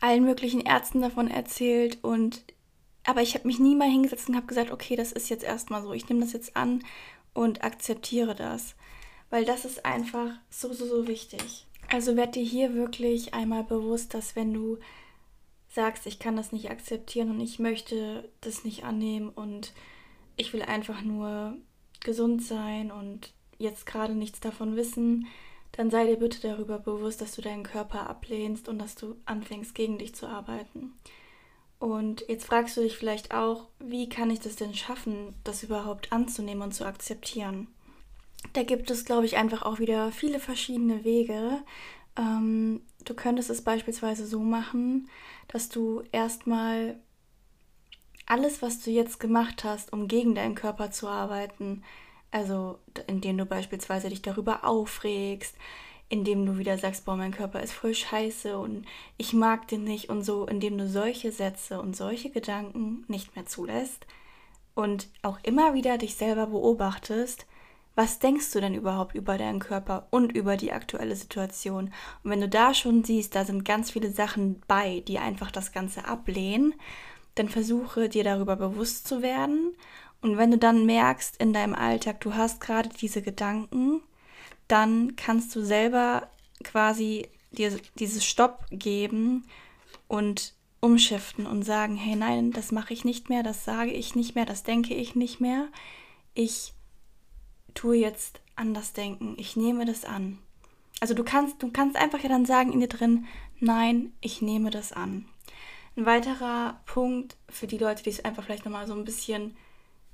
allen 0.00 0.24
möglichen 0.24 0.60
Ärzten 0.60 1.00
davon 1.00 1.28
erzählt. 1.28 1.98
Und 2.02 2.44
aber 3.04 3.22
ich 3.22 3.34
habe 3.34 3.46
mich 3.46 3.58
nie 3.58 3.74
mal 3.74 3.90
hingesetzt 3.90 4.28
und 4.28 4.36
habe 4.36 4.46
gesagt, 4.46 4.70
okay, 4.70 4.96
das 4.96 5.12
ist 5.12 5.28
jetzt 5.28 5.44
erstmal 5.44 5.82
so, 5.82 5.92
ich 5.92 6.08
nehme 6.08 6.20
das 6.20 6.32
jetzt 6.32 6.56
an 6.56 6.84
und 7.34 7.64
akzeptiere 7.64 8.34
das. 8.34 8.74
Weil 9.30 9.44
das 9.44 9.64
ist 9.64 9.84
einfach 9.84 10.30
so, 10.50 10.72
so, 10.72 10.86
so 10.86 11.08
wichtig. 11.08 11.66
Also 11.88 12.16
werd 12.16 12.36
dir 12.36 12.44
hier 12.44 12.74
wirklich 12.74 13.34
einmal 13.34 13.64
bewusst, 13.64 14.14
dass 14.14 14.36
wenn 14.36 14.52
du 14.52 14.78
sagst, 15.68 16.06
ich 16.06 16.18
kann 16.18 16.36
das 16.36 16.52
nicht 16.52 16.70
akzeptieren 16.70 17.30
und 17.30 17.40
ich 17.40 17.58
möchte 17.58 18.28
das 18.42 18.64
nicht 18.64 18.84
annehmen 18.84 19.30
und 19.30 19.72
ich 20.36 20.52
will 20.52 20.62
einfach 20.62 21.02
nur 21.02 21.56
gesund 22.00 22.42
sein 22.42 22.90
und 22.90 23.32
jetzt 23.58 23.86
gerade 23.86 24.14
nichts 24.14 24.40
davon 24.40 24.76
wissen, 24.76 25.26
dann 25.72 25.90
sei 25.90 26.04
dir 26.04 26.16
bitte 26.16 26.40
darüber 26.40 26.78
bewusst, 26.78 27.22
dass 27.22 27.34
du 27.34 27.42
deinen 27.42 27.62
Körper 27.62 28.08
ablehnst 28.08 28.68
und 28.68 28.78
dass 28.78 28.94
du 28.94 29.16
anfängst, 29.24 29.74
gegen 29.74 29.98
dich 29.98 30.14
zu 30.14 30.26
arbeiten. 30.26 30.92
Und 31.82 32.24
jetzt 32.28 32.44
fragst 32.44 32.76
du 32.76 32.80
dich 32.80 32.96
vielleicht 32.96 33.34
auch, 33.34 33.66
wie 33.80 34.08
kann 34.08 34.30
ich 34.30 34.38
das 34.38 34.54
denn 34.54 34.72
schaffen, 34.72 35.34
das 35.42 35.64
überhaupt 35.64 36.12
anzunehmen 36.12 36.62
und 36.62 36.70
zu 36.70 36.84
akzeptieren? 36.84 37.66
Da 38.52 38.62
gibt 38.62 38.88
es, 38.92 39.04
glaube 39.04 39.26
ich, 39.26 39.36
einfach 39.36 39.62
auch 39.62 39.80
wieder 39.80 40.12
viele 40.12 40.38
verschiedene 40.38 41.02
Wege. 41.02 41.60
Ähm, 42.16 42.82
du 43.04 43.14
könntest 43.14 43.50
es 43.50 43.62
beispielsweise 43.64 44.28
so 44.28 44.38
machen, 44.38 45.08
dass 45.48 45.70
du 45.70 46.04
erstmal 46.12 47.00
alles, 48.26 48.62
was 48.62 48.80
du 48.82 48.92
jetzt 48.92 49.18
gemacht 49.18 49.64
hast, 49.64 49.92
um 49.92 50.06
gegen 50.06 50.36
deinen 50.36 50.54
Körper 50.54 50.92
zu 50.92 51.08
arbeiten, 51.08 51.82
also 52.30 52.78
indem 53.08 53.38
du 53.38 53.44
beispielsweise 53.44 54.08
dich 54.08 54.22
darüber 54.22 54.64
aufregst, 54.64 55.56
indem 56.12 56.44
du 56.44 56.58
wieder 56.58 56.76
sagst, 56.76 57.06
boah, 57.06 57.16
mein 57.16 57.32
Körper 57.32 57.62
ist 57.62 57.72
voll 57.72 57.94
scheiße 57.94 58.58
und 58.58 58.84
ich 59.16 59.32
mag 59.32 59.66
den 59.68 59.84
nicht 59.84 60.10
und 60.10 60.22
so, 60.22 60.46
indem 60.46 60.76
du 60.76 60.86
solche 60.86 61.32
Sätze 61.32 61.80
und 61.80 61.96
solche 61.96 62.28
Gedanken 62.28 63.06
nicht 63.08 63.34
mehr 63.34 63.46
zulässt 63.46 64.06
und 64.74 65.08
auch 65.22 65.38
immer 65.42 65.72
wieder 65.72 65.96
dich 65.96 66.16
selber 66.16 66.48
beobachtest, 66.48 67.46
was 67.94 68.18
denkst 68.18 68.52
du 68.52 68.60
denn 68.60 68.74
überhaupt 68.74 69.14
über 69.14 69.38
deinen 69.38 69.58
Körper 69.58 70.06
und 70.10 70.32
über 70.32 70.58
die 70.58 70.72
aktuelle 70.72 71.16
Situation? 71.16 71.94
Und 72.22 72.30
wenn 72.30 72.42
du 72.42 72.48
da 72.48 72.74
schon 72.74 73.04
siehst, 73.04 73.34
da 73.34 73.46
sind 73.46 73.64
ganz 73.64 73.90
viele 73.90 74.10
Sachen 74.10 74.60
bei, 74.68 75.00
die 75.08 75.18
einfach 75.18 75.50
das 75.50 75.72
Ganze 75.72 76.04
ablehnen, 76.04 76.74
dann 77.36 77.48
versuche 77.48 78.10
dir 78.10 78.22
darüber 78.22 78.56
bewusst 78.56 79.08
zu 79.08 79.22
werden. 79.22 79.74
Und 80.20 80.36
wenn 80.36 80.50
du 80.50 80.58
dann 80.58 80.84
merkst 80.84 81.38
in 81.38 81.54
deinem 81.54 81.74
Alltag, 81.74 82.20
du 82.20 82.34
hast 82.34 82.60
gerade 82.60 82.90
diese 82.90 83.22
Gedanken, 83.22 84.02
dann 84.68 85.16
kannst 85.16 85.54
du 85.54 85.62
selber 85.62 86.28
quasi 86.64 87.28
dir 87.50 87.78
dieses 87.98 88.24
Stopp 88.24 88.64
geben 88.70 89.44
und 90.08 90.54
umschiften 90.80 91.46
und 91.46 91.62
sagen, 91.62 91.96
hey 91.96 92.16
nein, 92.16 92.50
das 92.50 92.72
mache 92.72 92.92
ich 92.92 93.04
nicht 93.04 93.28
mehr, 93.28 93.42
das 93.42 93.64
sage 93.64 93.92
ich 93.92 94.14
nicht 94.14 94.34
mehr, 94.34 94.46
das 94.46 94.62
denke 94.64 94.94
ich 94.94 95.14
nicht 95.14 95.40
mehr. 95.40 95.68
Ich 96.34 96.72
tue 97.74 97.96
jetzt 97.96 98.40
anders 98.56 98.92
denken, 98.92 99.34
ich 99.38 99.56
nehme 99.56 99.84
das 99.84 100.04
an. 100.04 100.38
Also 101.00 101.14
du 101.14 101.24
kannst, 101.24 101.62
du 101.62 101.70
kannst 101.70 101.96
einfach 101.96 102.20
ja 102.20 102.28
dann 102.28 102.46
sagen 102.46 102.72
in 102.72 102.80
dir 102.80 102.88
drin, 102.88 103.26
nein, 103.60 104.12
ich 104.20 104.42
nehme 104.42 104.70
das 104.70 104.92
an. 104.92 105.26
Ein 105.96 106.06
weiterer 106.06 106.80
Punkt 106.86 107.36
für 107.48 107.66
die 107.66 107.78
Leute, 107.78 108.02
die 108.02 108.10
es 108.10 108.24
einfach 108.24 108.44
vielleicht 108.44 108.64
nochmal 108.64 108.86
so 108.86 108.94
ein 108.94 109.04
bisschen 109.04 109.56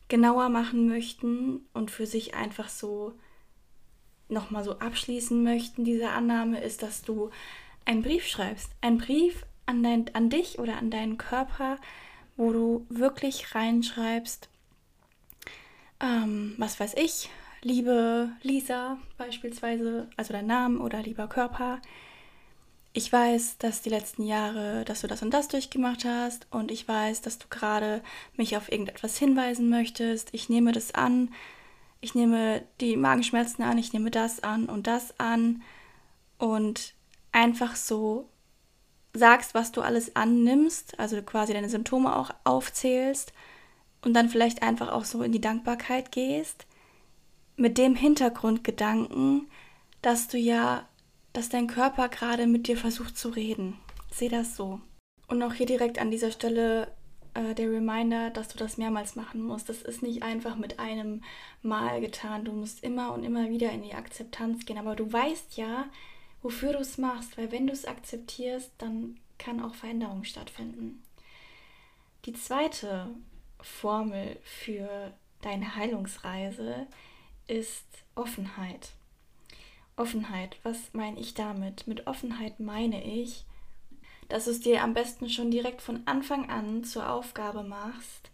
genauer 0.09 0.49
machen 0.49 0.88
möchten 0.88 1.67
und 1.73 1.90
für 1.90 2.07
sich 2.07 2.35
einfach 2.35 2.69
so 2.69 3.12
nochmal 4.28 4.64
so 4.64 4.78
abschließen 4.78 5.42
möchten, 5.42 5.85
diese 5.85 6.11
Annahme, 6.11 6.61
ist, 6.61 6.82
dass 6.82 7.02
du 7.02 7.30
einen 7.85 8.02
Brief 8.02 8.26
schreibst. 8.26 8.70
Ein 8.80 8.99
Brief 8.99 9.44
an, 9.66 9.82
dein, 9.82 10.14
an 10.14 10.30
dich 10.30 10.58
oder 10.58 10.76
an 10.76 10.90
deinen 10.90 11.18
Körper, 11.18 11.78
wo 12.37 12.52
du 12.52 12.87
wirklich 12.88 13.54
reinschreibst, 13.54 14.49
ähm, 16.00 16.54
was 16.58 16.78
weiß 16.78 16.94
ich, 16.94 17.28
liebe 17.62 18.30
Lisa 18.42 18.99
beispielsweise, 19.16 20.08
also 20.16 20.32
dein 20.32 20.47
Name 20.47 20.78
oder 20.78 21.02
lieber 21.02 21.26
Körper, 21.26 21.80
ich 22.92 23.12
weiß, 23.12 23.58
dass 23.58 23.82
die 23.82 23.90
letzten 23.90 24.25
Jahre, 24.25 24.85
dass 24.85 25.02
du 25.02 25.06
das 25.06 25.23
und 25.23 25.30
das 25.30 25.49
durchgemacht 25.49 26.04
hast 26.04 26.47
und 26.50 26.70
ich 26.70 26.88
weiß, 26.88 27.20
dass 27.20 27.38
du 27.38 27.47
gerade 27.49 28.02
mich 28.37 28.56
auf 28.56 28.73
irgendetwas 28.73 29.16
hinweisen 29.18 29.68
möchtest. 29.68 30.30
Ich 30.32 30.49
nehme 30.49 30.73
das 30.73 30.94
an. 30.94 31.32
Ich 32.00 32.14
nehme 32.14 32.62
die 32.81 32.97
Magenschmerzen 32.97 33.62
an, 33.62 33.78
ich 33.78 33.93
nehme 33.93 34.11
das 34.11 34.43
an 34.43 34.67
und 34.67 34.87
das 34.87 35.19
an 35.19 35.62
und 36.38 36.95
einfach 37.33 37.76
so 37.76 38.28
sagst, 39.12 39.55
was 39.55 39.73
du 39.73 39.81
alles 39.81 40.14
annimmst, 40.14 40.99
also 41.00 41.21
quasi 41.23 41.52
deine 41.52 41.69
Symptome 41.69 42.14
auch 42.14 42.31
aufzählst 42.45 43.33
und 44.02 44.14
dann 44.14 44.28
vielleicht 44.28 44.62
einfach 44.62 44.93
auch 44.93 45.05
so 45.05 45.23
in 45.23 45.33
die 45.33 45.40
Dankbarkeit 45.40 46.12
gehst 46.12 46.67
mit 47.57 47.76
dem 47.76 47.97
Hintergrundgedanken, 47.97 49.49
dass 50.00 50.28
du 50.28 50.38
ja, 50.38 50.88
dass 51.33 51.49
dein 51.49 51.67
Körper 51.67 52.09
gerade 52.09 52.47
mit 52.47 52.69
dir 52.69 52.76
versucht 52.76 53.19
zu 53.19 53.31
reden. 53.31 53.78
Seh 54.12 54.28
das 54.28 54.57
so. 54.57 54.81
Und 55.26 55.43
auch 55.43 55.52
hier 55.52 55.67
direkt 55.67 55.99
an 55.99 56.11
dieser 56.11 56.31
Stelle 56.31 56.88
äh, 57.38 57.54
der 57.54 57.71
Reminder, 57.71 58.30
dass 58.30 58.49
du 58.49 58.59
das 58.59 58.78
mehrmals 58.78 59.14
machen 59.14 59.42
musst. 59.42 59.68
Das 59.68 59.83
ist 59.83 60.02
nicht 60.02 60.23
einfach 60.23 60.57
mit 60.57 60.78
einem 60.80 61.23
Mal 61.62 62.00
getan. 62.00 62.45
Du 62.45 62.52
musst 62.52 62.83
immer 62.83 63.12
und 63.12 63.25
immer 63.25 63.49
wieder 63.49 63.71
in 63.71 63.83
die 63.83 63.95
Akzeptanz 63.95 64.66
gehen. 64.66 64.78
Aber 64.78 64.97
du 64.97 65.11
weißt 65.11 65.57
ja, 65.57 65.88
wofür 66.42 66.73
du 66.73 66.80
es 66.80 66.99
machst, 66.99 67.38
weil 67.38 67.52
wenn 67.52 67.66
du 67.66 67.73
es 67.73 67.85
akzeptierst, 67.85 68.73
dann 68.78 69.18
kann 69.38 69.62
auch 69.62 69.75
Veränderung 69.75 70.25
stattfinden. 70.25 71.02
Die 72.25 72.33
zweite 72.33 73.09
Formel 73.61 74.37
für 74.42 75.12
deine 75.40 75.76
Heilungsreise 75.76 76.88
ist 77.47 77.87
Offenheit. 78.16 78.90
Offenheit, 79.97 80.57
was 80.64 80.92
meine 80.92 81.18
ich 81.21 81.35
damit? 81.35 81.87
Mit 81.87 82.07
Offenheit 82.09 82.59
meine 82.59 83.04
ich, 83.04 83.45
dass 84.28 84.44
du 84.44 84.50
es 84.50 84.61
dir 84.61 84.82
am 84.82 84.94
besten 84.94 85.28
schon 85.28 85.50
direkt 85.50 85.82
von 85.82 86.02
Anfang 86.06 86.50
an 86.50 86.85
zur 86.85 87.11
Aufgabe 87.11 87.62
machst, 87.62 88.30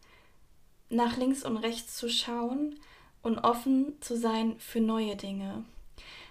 nach 0.90 1.16
links 1.16 1.44
und 1.44 1.56
rechts 1.56 1.96
zu 1.96 2.08
schauen 2.08 2.78
und 3.22 3.38
offen 3.38 3.94
zu 4.00 4.16
sein 4.16 4.56
für 4.58 4.80
neue 4.80 5.16
Dinge. 5.16 5.64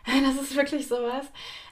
Das 0.06 0.36
ist 0.36 0.56
wirklich 0.58 0.88
sowas. 0.88 1.26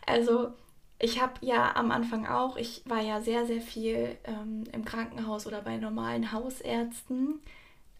Also 0.05 0.53
ich 0.99 1.21
habe 1.21 1.33
ja 1.41 1.75
am 1.75 1.91
Anfang 1.91 2.25
auch, 2.25 2.55
ich 2.55 2.81
war 2.85 3.01
ja 3.01 3.21
sehr, 3.21 3.45
sehr 3.45 3.59
viel 3.59 4.17
ähm, 4.23 4.63
im 4.71 4.85
Krankenhaus 4.85 5.47
oder 5.47 5.61
bei 5.61 5.75
normalen 5.77 6.31
Hausärzten 6.31 7.41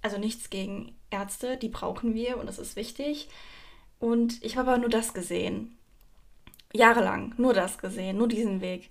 also 0.01 0.17
nichts 0.17 0.49
gegen 0.49 0.95
Ärzte, 1.09 1.57
die 1.57 1.69
brauchen 1.69 2.13
wir 2.13 2.37
und 2.37 2.47
das 2.47 2.59
ist 2.59 2.75
wichtig. 2.75 3.29
Und 3.99 4.43
ich 4.43 4.57
habe 4.57 4.71
aber 4.71 4.79
nur 4.79 4.89
das 4.89 5.13
gesehen. 5.13 5.77
Jahrelang 6.73 7.33
nur 7.37 7.53
das 7.53 7.77
gesehen, 7.77 8.17
nur 8.17 8.27
diesen 8.27 8.61
Weg. 8.61 8.89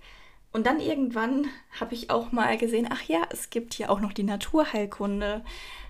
Und 0.53 0.65
dann 0.65 0.79
irgendwann 0.79 1.47
habe 1.79 1.93
ich 1.93 2.09
auch 2.09 2.31
mal 2.31 2.57
gesehen, 2.57 2.87
ach 2.91 3.03
ja, 3.03 3.21
es 3.29 3.49
gibt 3.49 3.73
hier 3.73 3.89
auch 3.89 4.01
noch 4.01 4.11
die 4.11 4.23
Naturheilkunde. 4.23 5.43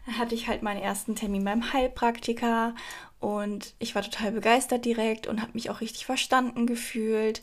Da 0.05 0.11
hatte 0.13 0.35
ich 0.35 0.47
halt 0.47 0.61
meinen 0.61 0.81
ersten 0.81 1.15
Termin 1.15 1.43
beim 1.43 1.73
Heilpraktiker 1.73 2.75
und 3.19 3.73
ich 3.79 3.95
war 3.95 4.01
total 4.01 4.31
begeistert 4.31 4.85
direkt 4.85 5.27
und 5.27 5.41
habe 5.41 5.51
mich 5.53 5.69
auch 5.69 5.81
richtig 5.81 6.05
verstanden 6.05 6.67
gefühlt. 6.67 7.41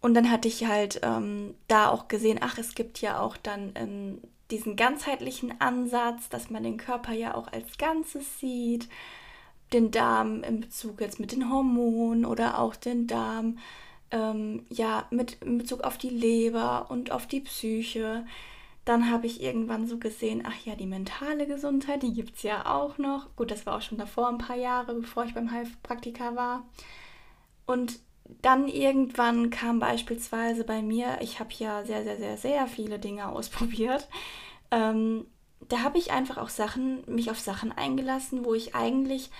Und 0.00 0.12
dann 0.14 0.30
hatte 0.30 0.48
ich 0.48 0.66
halt 0.66 1.00
ähm, 1.02 1.54
da 1.66 1.88
auch 1.88 2.08
gesehen, 2.08 2.38
ach, 2.42 2.58
es 2.58 2.74
gibt 2.74 3.00
ja 3.00 3.20
auch 3.20 3.38
dann 3.38 3.72
ähm, 3.74 4.20
diesen 4.50 4.76
ganzheitlichen 4.76 5.60
Ansatz, 5.60 6.28
dass 6.28 6.50
man 6.50 6.62
den 6.62 6.76
Körper 6.76 7.12
ja 7.12 7.34
auch 7.34 7.48
als 7.48 7.78
Ganzes 7.78 8.38
sieht, 8.38 8.88
den 9.72 9.90
Darm 9.90 10.42
in 10.42 10.60
Bezug 10.60 11.00
jetzt 11.00 11.20
mit 11.20 11.32
den 11.32 11.50
Hormonen 11.50 12.26
oder 12.26 12.58
auch 12.58 12.76
den 12.76 13.06
Darm 13.06 13.58
ähm, 14.10 14.66
ja 14.70 15.06
mit 15.10 15.34
in 15.42 15.58
Bezug 15.58 15.82
auf 15.82 15.98
die 15.98 16.10
Leber 16.10 16.90
und 16.90 17.10
auf 17.10 17.26
die 17.26 17.40
Psyche. 17.40 18.26
Dann 18.84 19.10
habe 19.10 19.26
ich 19.26 19.42
irgendwann 19.42 19.86
so 19.86 19.98
gesehen, 19.98 20.42
ach 20.46 20.66
ja, 20.66 20.74
die 20.76 20.86
mentale 20.86 21.46
Gesundheit, 21.46 22.02
die 22.02 22.12
gibt 22.12 22.36
es 22.36 22.42
ja 22.42 22.66
auch 22.66 22.98
noch. 22.98 23.34
Gut, 23.36 23.50
das 23.50 23.64
war 23.64 23.76
auch 23.76 23.82
schon 23.82 23.98
davor 23.98 24.28
ein 24.28 24.38
paar 24.38 24.56
Jahre, 24.56 24.94
bevor 24.94 25.24
ich 25.24 25.34
beim 25.34 25.50
Heilpraktiker 25.50 26.36
war. 26.36 26.64
Und 27.66 27.98
dann 28.42 28.68
irgendwann 28.68 29.50
kam 29.50 29.78
beispielsweise 29.80 30.64
bei 30.64 30.82
mir, 30.82 31.18
ich 31.20 31.40
habe 31.40 31.50
ja 31.58 31.84
sehr, 31.84 32.04
sehr, 32.04 32.16
sehr, 32.16 32.36
sehr 32.36 32.66
viele 32.66 32.98
Dinge 32.98 33.28
ausprobiert. 33.30 34.08
Ähm, 34.70 35.26
da 35.68 35.80
habe 35.80 35.98
ich 35.98 36.12
einfach 36.12 36.36
auch 36.36 36.50
Sachen, 36.50 37.02
mich 37.06 37.30
auf 37.30 37.40
Sachen 37.40 37.72
eingelassen, 37.72 38.44
wo 38.44 38.54
ich 38.54 38.74
eigentlich 38.74 39.30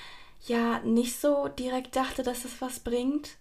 ja 0.46 0.80
nicht 0.80 1.18
so 1.20 1.48
direkt 1.48 1.96
dachte, 1.96 2.22
dass 2.22 2.44
es 2.44 2.60
was 2.60 2.80
bringt. 2.80 3.36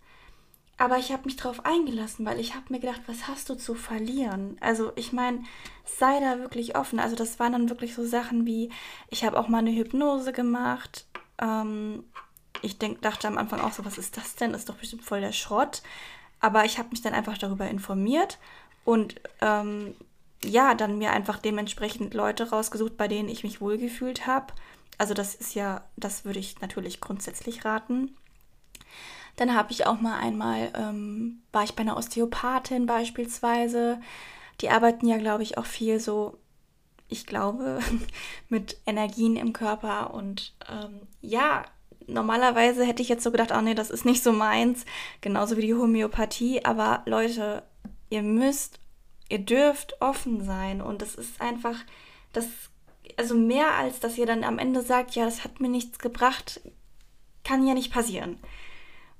Aber 0.83 0.97
ich 0.97 1.13
habe 1.13 1.23
mich 1.23 1.37
darauf 1.37 1.65
eingelassen, 1.65 2.25
weil 2.25 2.41
ich 2.41 2.55
habe 2.55 2.65
mir 2.67 2.81
gedacht, 2.81 3.03
was 3.07 3.29
hast 3.29 3.47
du 3.47 3.55
zu 3.55 3.73
verlieren? 3.73 4.57
Also 4.59 4.91
ich 4.97 5.13
meine, 5.13 5.41
sei 5.85 6.19
da 6.19 6.39
wirklich 6.39 6.75
offen. 6.75 6.99
Also 6.99 7.15
das 7.15 7.39
waren 7.39 7.53
dann 7.53 7.69
wirklich 7.69 7.95
so 7.95 8.05
Sachen 8.05 8.45
wie, 8.45 8.69
ich 9.07 9.23
habe 9.23 9.39
auch 9.39 9.47
mal 9.47 9.59
eine 9.59 9.71
Hypnose 9.71 10.33
gemacht. 10.33 11.05
Ähm, 11.41 12.03
ich 12.61 12.79
denk, 12.79 13.01
dachte 13.01 13.29
am 13.29 13.37
Anfang 13.37 13.61
auch 13.61 13.71
so, 13.71 13.85
was 13.85 13.97
ist 13.97 14.17
das 14.17 14.35
denn? 14.35 14.53
Ist 14.53 14.67
doch 14.67 14.75
bestimmt 14.75 15.05
voll 15.05 15.21
der 15.21 15.31
Schrott. 15.31 15.83
Aber 16.41 16.65
ich 16.65 16.77
habe 16.79 16.89
mich 16.89 17.01
dann 17.01 17.13
einfach 17.13 17.37
darüber 17.37 17.69
informiert 17.69 18.37
und 18.83 19.21
ähm, 19.39 19.95
ja, 20.43 20.75
dann 20.75 20.97
mir 20.97 21.13
einfach 21.13 21.39
dementsprechend 21.39 22.13
Leute 22.13 22.49
rausgesucht, 22.49 22.97
bei 22.97 23.07
denen 23.07 23.29
ich 23.29 23.45
mich 23.45 23.61
wohlgefühlt 23.61 24.27
habe. 24.27 24.47
Also 24.97 25.13
das 25.13 25.33
ist 25.33 25.55
ja, 25.55 25.85
das 25.95 26.25
würde 26.25 26.39
ich 26.39 26.59
natürlich 26.59 26.99
grundsätzlich 26.99 27.63
raten. 27.63 28.17
Dann 29.35 29.55
habe 29.55 29.71
ich 29.71 29.87
auch 29.87 29.99
mal 29.99 30.19
einmal, 30.19 30.71
ähm, 30.75 31.41
war 31.51 31.63
ich 31.63 31.73
bei 31.73 31.81
einer 31.81 31.97
Osteopathin 31.97 32.85
beispielsweise, 32.85 33.99
die 34.61 34.69
arbeiten 34.69 35.07
ja, 35.07 35.17
glaube 35.17 35.43
ich, 35.43 35.57
auch 35.57 35.65
viel 35.65 35.99
so, 35.99 36.37
ich 37.07 37.25
glaube, 37.25 37.79
mit 38.49 38.77
Energien 38.85 39.35
im 39.35 39.53
Körper. 39.53 40.13
Und 40.13 40.53
ähm, 40.69 41.07
ja, 41.21 41.65
normalerweise 42.07 42.85
hätte 42.85 43.01
ich 43.01 43.09
jetzt 43.09 43.23
so 43.23 43.31
gedacht, 43.31 43.51
oh 43.55 43.61
nee, 43.61 43.73
das 43.73 43.89
ist 43.89 44.05
nicht 44.05 44.23
so 44.23 44.31
meins, 44.31 44.85
genauso 45.21 45.57
wie 45.57 45.61
die 45.61 45.73
Homöopathie. 45.73 46.63
Aber 46.65 47.01
Leute, 47.05 47.63
ihr 48.09 48.21
müsst, 48.21 48.79
ihr 49.29 49.39
dürft 49.39 49.99
offen 50.01 50.45
sein. 50.45 50.81
Und 50.81 51.01
das 51.01 51.15
ist 51.15 51.41
einfach, 51.41 51.77
das, 52.33 52.45
also 53.17 53.35
mehr 53.35 53.73
als, 53.73 53.99
dass 53.99 54.17
ihr 54.17 54.27
dann 54.27 54.43
am 54.43 54.59
Ende 54.59 54.81
sagt, 54.81 55.15
ja, 55.15 55.25
das 55.25 55.43
hat 55.43 55.59
mir 55.59 55.69
nichts 55.69 55.97
gebracht, 55.97 56.61
kann 57.43 57.65
ja 57.65 57.73
nicht 57.73 57.91
passieren. 57.91 58.37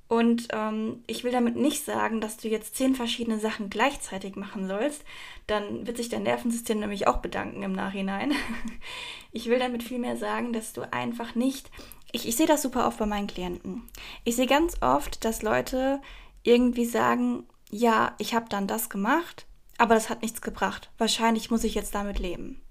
Und 0.08 0.50
ähm, 0.52 1.04
ich 1.08 1.24
will 1.24 1.32
damit 1.32 1.56
nicht 1.56 1.86
sagen, 1.86 2.22
dass 2.22 2.38
du 2.38 2.48
jetzt 2.48 2.76
zehn 2.76 2.94
verschiedene 2.94 3.40
Sachen 3.40 3.70
gleichzeitig 3.70 4.36
machen 4.36 4.68
sollst. 4.68 5.04
Dann 5.48 5.88
wird 5.88 5.98
sich 5.98 6.10
dein 6.10 6.24
Nervensystem 6.24 6.80
nämlich 6.80 7.08
auch 7.08 7.18
bedanken 7.18 7.64
im 7.64 7.74
Nachhinein. 7.74 8.34
ich 9.32 9.48
will 9.48 9.60
damit 9.60 9.82
vielmehr 9.82 10.18
sagen, 10.18 10.54
dass 10.54 10.74
du 10.74 10.82
einfach 10.92 11.36
nicht. 11.36 11.72
Ich, 12.12 12.28
ich 12.28 12.36
sehe 12.36 12.46
das 12.46 12.62
super 12.62 12.86
oft 12.86 13.00
bei 13.00 13.08
meinen 13.08 13.28
Klienten. 13.28 13.84
Ich 14.24 14.36
sehe 14.36 14.46
ganz 14.46 14.82
oft, 14.82 15.26
dass 15.26 15.42
Leute 15.42 16.00
irgendwie 16.44 16.86
sagen, 16.86 17.46
ja, 17.72 18.14
ich 18.20 18.36
habe 18.36 18.46
dann 18.50 18.68
das 18.68 18.90
gemacht, 18.90 19.48
aber 19.80 19.96
das 19.96 20.10
hat 20.10 20.22
nichts 20.22 20.42
gebracht. 20.42 20.92
Wahrscheinlich 21.00 21.50
muss 21.50 21.64
ich 21.64 21.74
jetzt 21.74 21.96
damit 21.96 22.20
leben. 22.20 22.62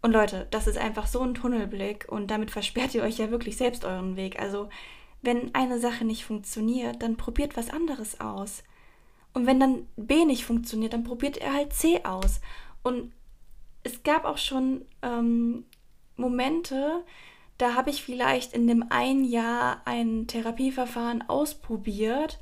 Und 0.00 0.12
Leute, 0.12 0.46
das 0.50 0.66
ist 0.66 0.78
einfach 0.78 1.06
so 1.06 1.20
ein 1.20 1.34
Tunnelblick 1.34 2.06
und 2.08 2.30
damit 2.30 2.50
versperrt 2.50 2.94
ihr 2.94 3.02
euch 3.02 3.18
ja 3.18 3.30
wirklich 3.30 3.58
selbst 3.58 3.84
euren 3.84 4.16
Weg. 4.16 4.40
Also 4.40 4.70
wenn 5.22 5.54
eine 5.54 5.78
Sache 5.78 6.04
nicht 6.04 6.24
funktioniert, 6.24 7.02
dann 7.02 7.16
probiert 7.16 7.56
was 7.56 7.70
anderes 7.70 8.20
aus. 8.20 8.62
Und 9.32 9.46
wenn 9.46 9.60
dann 9.60 9.86
B 9.96 10.24
nicht 10.24 10.44
funktioniert, 10.44 10.92
dann 10.92 11.04
probiert 11.04 11.36
er 11.36 11.52
halt 11.52 11.72
C 11.72 12.04
aus. 12.04 12.40
Und 12.82 13.12
es 13.82 14.02
gab 14.02 14.24
auch 14.24 14.38
schon 14.38 14.84
ähm, 15.02 15.64
Momente, 16.16 17.04
da 17.58 17.74
habe 17.74 17.90
ich 17.90 18.02
vielleicht 18.02 18.54
in 18.54 18.66
dem 18.66 18.90
einen 18.90 19.24
Jahr 19.24 19.82
ein 19.84 20.26
Therapieverfahren 20.26 21.28
ausprobiert. 21.28 22.38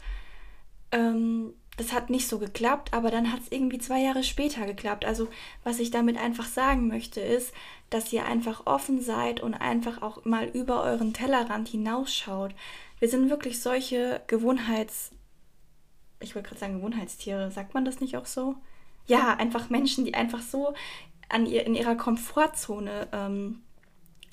Ähm, 0.92 1.54
das 1.78 1.92
hat 1.92 2.10
nicht 2.10 2.28
so 2.28 2.38
geklappt, 2.38 2.92
aber 2.92 3.10
dann 3.10 3.32
hat 3.32 3.40
es 3.40 3.52
irgendwie 3.52 3.78
zwei 3.78 4.00
Jahre 4.00 4.24
später 4.24 4.66
geklappt. 4.66 5.04
Also 5.04 5.28
was 5.64 5.78
ich 5.78 5.90
damit 5.90 6.18
einfach 6.18 6.46
sagen 6.46 6.88
möchte, 6.88 7.20
ist, 7.20 7.54
dass 7.88 8.12
ihr 8.12 8.26
einfach 8.26 8.66
offen 8.66 9.00
seid 9.00 9.40
und 9.40 9.54
einfach 9.54 10.02
auch 10.02 10.24
mal 10.24 10.46
über 10.48 10.82
euren 10.82 11.14
Tellerrand 11.14 11.68
hinausschaut. 11.68 12.52
Wir 12.98 13.08
sind 13.08 13.30
wirklich 13.30 13.60
solche 13.60 14.20
Gewohnheits... 14.26 15.12
Ich 16.20 16.34
wollte 16.34 16.48
gerade 16.48 16.60
sagen 16.60 16.78
Gewohnheitstiere, 16.78 17.52
sagt 17.52 17.74
man 17.74 17.84
das 17.84 18.00
nicht 18.00 18.16
auch 18.16 18.26
so? 18.26 18.56
Ja, 19.06 19.36
einfach 19.36 19.70
Menschen, 19.70 20.04
die 20.04 20.14
einfach 20.14 20.42
so 20.42 20.74
an 21.28 21.46
ihr, 21.46 21.64
in 21.64 21.76
ihrer 21.76 21.94
Komfortzone 21.94 23.06
ähm, 23.12 23.62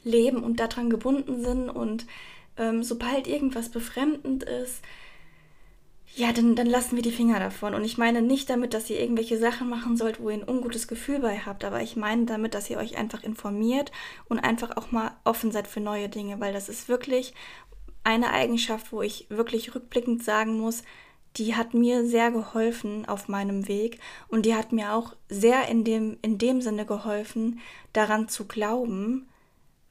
leben 0.03 0.43
und 0.43 0.59
daran 0.59 0.89
gebunden 0.89 1.43
sind 1.43 1.69
und 1.69 2.07
ähm, 2.57 2.83
sobald 2.83 3.27
irgendwas 3.27 3.69
befremdend 3.69 4.43
ist, 4.43 4.81
ja, 6.17 6.31
dann, 6.31 6.55
dann 6.55 6.67
lassen 6.67 6.95
wir 6.95 7.03
die 7.03 7.11
Finger 7.11 7.39
davon. 7.39 7.73
Und 7.73 7.83
ich 7.83 7.97
meine 7.97 8.21
nicht 8.21 8.49
damit, 8.49 8.73
dass 8.73 8.89
ihr 8.89 9.01
irgendwelche 9.01 9.37
Sachen 9.37 9.69
machen 9.69 9.97
sollt, 9.97 10.21
wo 10.21 10.29
ihr 10.29 10.37
ein 10.37 10.47
ungutes 10.47 10.87
Gefühl 10.87 11.19
bei 11.19 11.39
habt, 11.39 11.65
aber 11.65 11.81
ich 11.81 11.97
meine 11.97 12.25
damit, 12.25 12.53
dass 12.53 12.69
ihr 12.69 12.77
euch 12.77 12.97
einfach 12.97 13.21
informiert 13.21 13.91
und 14.29 14.39
einfach 14.39 14.77
auch 14.77 14.91
mal 14.91 15.11
offen 15.25 15.51
seid 15.51 15.67
für 15.67 15.81
neue 15.81 16.07
Dinge, 16.07 16.39
weil 16.39 16.53
das 16.53 16.69
ist 16.69 16.87
wirklich 16.87 17.33
eine 18.05 18.31
Eigenschaft, 18.31 18.93
wo 18.93 19.01
ich 19.01 19.27
wirklich 19.29 19.75
rückblickend 19.75 20.23
sagen 20.23 20.57
muss, 20.57 20.83
die 21.35 21.55
hat 21.55 21.73
mir 21.73 22.05
sehr 22.05 22.31
geholfen 22.31 23.05
auf 23.07 23.27
meinem 23.27 23.67
Weg 23.67 23.99
und 24.29 24.45
die 24.45 24.55
hat 24.55 24.71
mir 24.71 24.93
auch 24.93 25.17
sehr 25.27 25.67
in 25.67 25.83
dem, 25.83 26.17
in 26.21 26.37
dem 26.37 26.61
Sinne 26.61 26.85
geholfen, 26.85 27.59
daran 27.91 28.29
zu 28.29 28.45
glauben, 28.45 29.27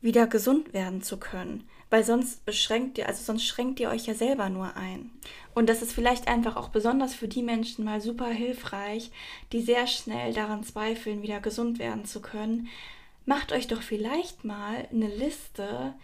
wieder 0.00 0.26
gesund 0.26 0.72
werden 0.72 1.02
zu 1.02 1.18
können 1.18 1.68
weil 1.94 2.02
sonst 2.02 2.44
beschränkt 2.44 2.98
ihr, 2.98 3.06
also 3.06 3.22
sonst 3.22 3.46
schränkt 3.46 3.78
ihr 3.78 3.88
euch 3.88 4.06
ja 4.06 4.14
selber 4.14 4.48
nur 4.48 4.76
ein. 4.76 5.12
Und 5.54 5.68
das 5.68 5.80
ist 5.80 5.92
vielleicht 5.92 6.26
einfach 6.26 6.56
auch 6.56 6.70
besonders 6.70 7.14
für 7.14 7.28
die 7.28 7.40
Menschen 7.44 7.84
mal 7.84 8.00
super 8.00 8.26
hilfreich, 8.26 9.12
die 9.52 9.62
sehr 9.62 9.86
schnell 9.86 10.32
daran 10.32 10.64
zweifeln, 10.64 11.22
wieder 11.22 11.38
gesund 11.38 11.78
werden 11.78 12.04
zu 12.04 12.20
können. 12.20 12.66
Macht 13.26 13.52
euch 13.52 13.68
doch 13.68 13.80
vielleicht 13.80 14.42
mal 14.44 14.88
eine 14.90 15.06
Liste 15.06 15.94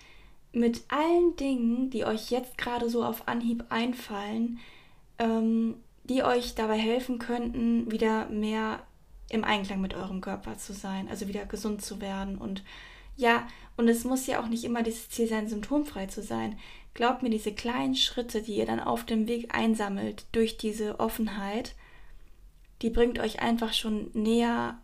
mit 0.52 0.84
allen 0.86 1.34
Dingen, 1.34 1.90
die 1.90 2.04
euch 2.04 2.30
jetzt 2.30 2.56
gerade 2.56 2.88
so 2.88 3.02
auf 3.02 3.26
Anhieb 3.26 3.64
einfallen, 3.70 4.60
ähm, 5.18 5.74
die 6.04 6.22
euch 6.22 6.54
dabei 6.54 6.78
helfen 6.78 7.18
könnten, 7.18 7.90
wieder 7.90 8.26
mehr 8.26 8.84
im 9.28 9.42
Einklang 9.42 9.80
mit 9.80 9.94
eurem 9.94 10.20
Körper 10.20 10.56
zu 10.56 10.72
sein, 10.72 11.08
also 11.08 11.26
wieder 11.26 11.46
gesund 11.46 11.82
zu 11.82 12.00
werden 12.00 12.38
und 12.38 12.62
ja, 13.16 13.48
und 13.80 13.88
es 13.88 14.04
muss 14.04 14.26
ja 14.26 14.42
auch 14.42 14.48
nicht 14.48 14.64
immer 14.64 14.82
dieses 14.82 15.08
Ziel 15.08 15.26
sein, 15.26 15.48
symptomfrei 15.48 16.04
zu 16.04 16.22
sein. 16.22 16.58
Glaubt 16.92 17.22
mir, 17.22 17.30
diese 17.30 17.52
kleinen 17.52 17.94
Schritte, 17.96 18.42
die 18.42 18.56
ihr 18.56 18.66
dann 18.66 18.78
auf 18.78 19.06
dem 19.06 19.26
Weg 19.26 19.54
einsammelt 19.54 20.26
durch 20.32 20.58
diese 20.58 21.00
Offenheit, 21.00 21.74
die 22.82 22.90
bringt 22.90 23.18
euch 23.18 23.40
einfach 23.40 23.72
schon 23.72 24.10
näher 24.12 24.78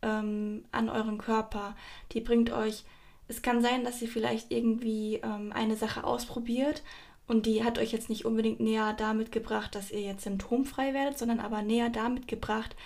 ähm, 0.00 0.64
an 0.72 0.88
euren 0.88 1.18
Körper. 1.18 1.76
Die 2.12 2.22
bringt 2.22 2.50
euch, 2.50 2.84
es 3.28 3.42
kann 3.42 3.60
sein, 3.60 3.84
dass 3.84 4.00
ihr 4.00 4.08
vielleicht 4.08 4.50
irgendwie 4.50 5.16
ähm, 5.16 5.52
eine 5.52 5.76
Sache 5.76 6.02
ausprobiert 6.02 6.82
und 7.26 7.44
die 7.44 7.64
hat 7.64 7.78
euch 7.78 7.92
jetzt 7.92 8.08
nicht 8.08 8.24
unbedingt 8.24 8.60
näher 8.60 8.94
damit 8.94 9.30
gebracht, 9.30 9.74
dass 9.74 9.90
ihr 9.90 10.00
jetzt 10.00 10.24
symptomfrei 10.24 10.94
werdet, 10.94 11.18
sondern 11.18 11.40
aber 11.40 11.60
näher 11.60 11.90
damit 11.90 12.28
gebracht, 12.28 12.76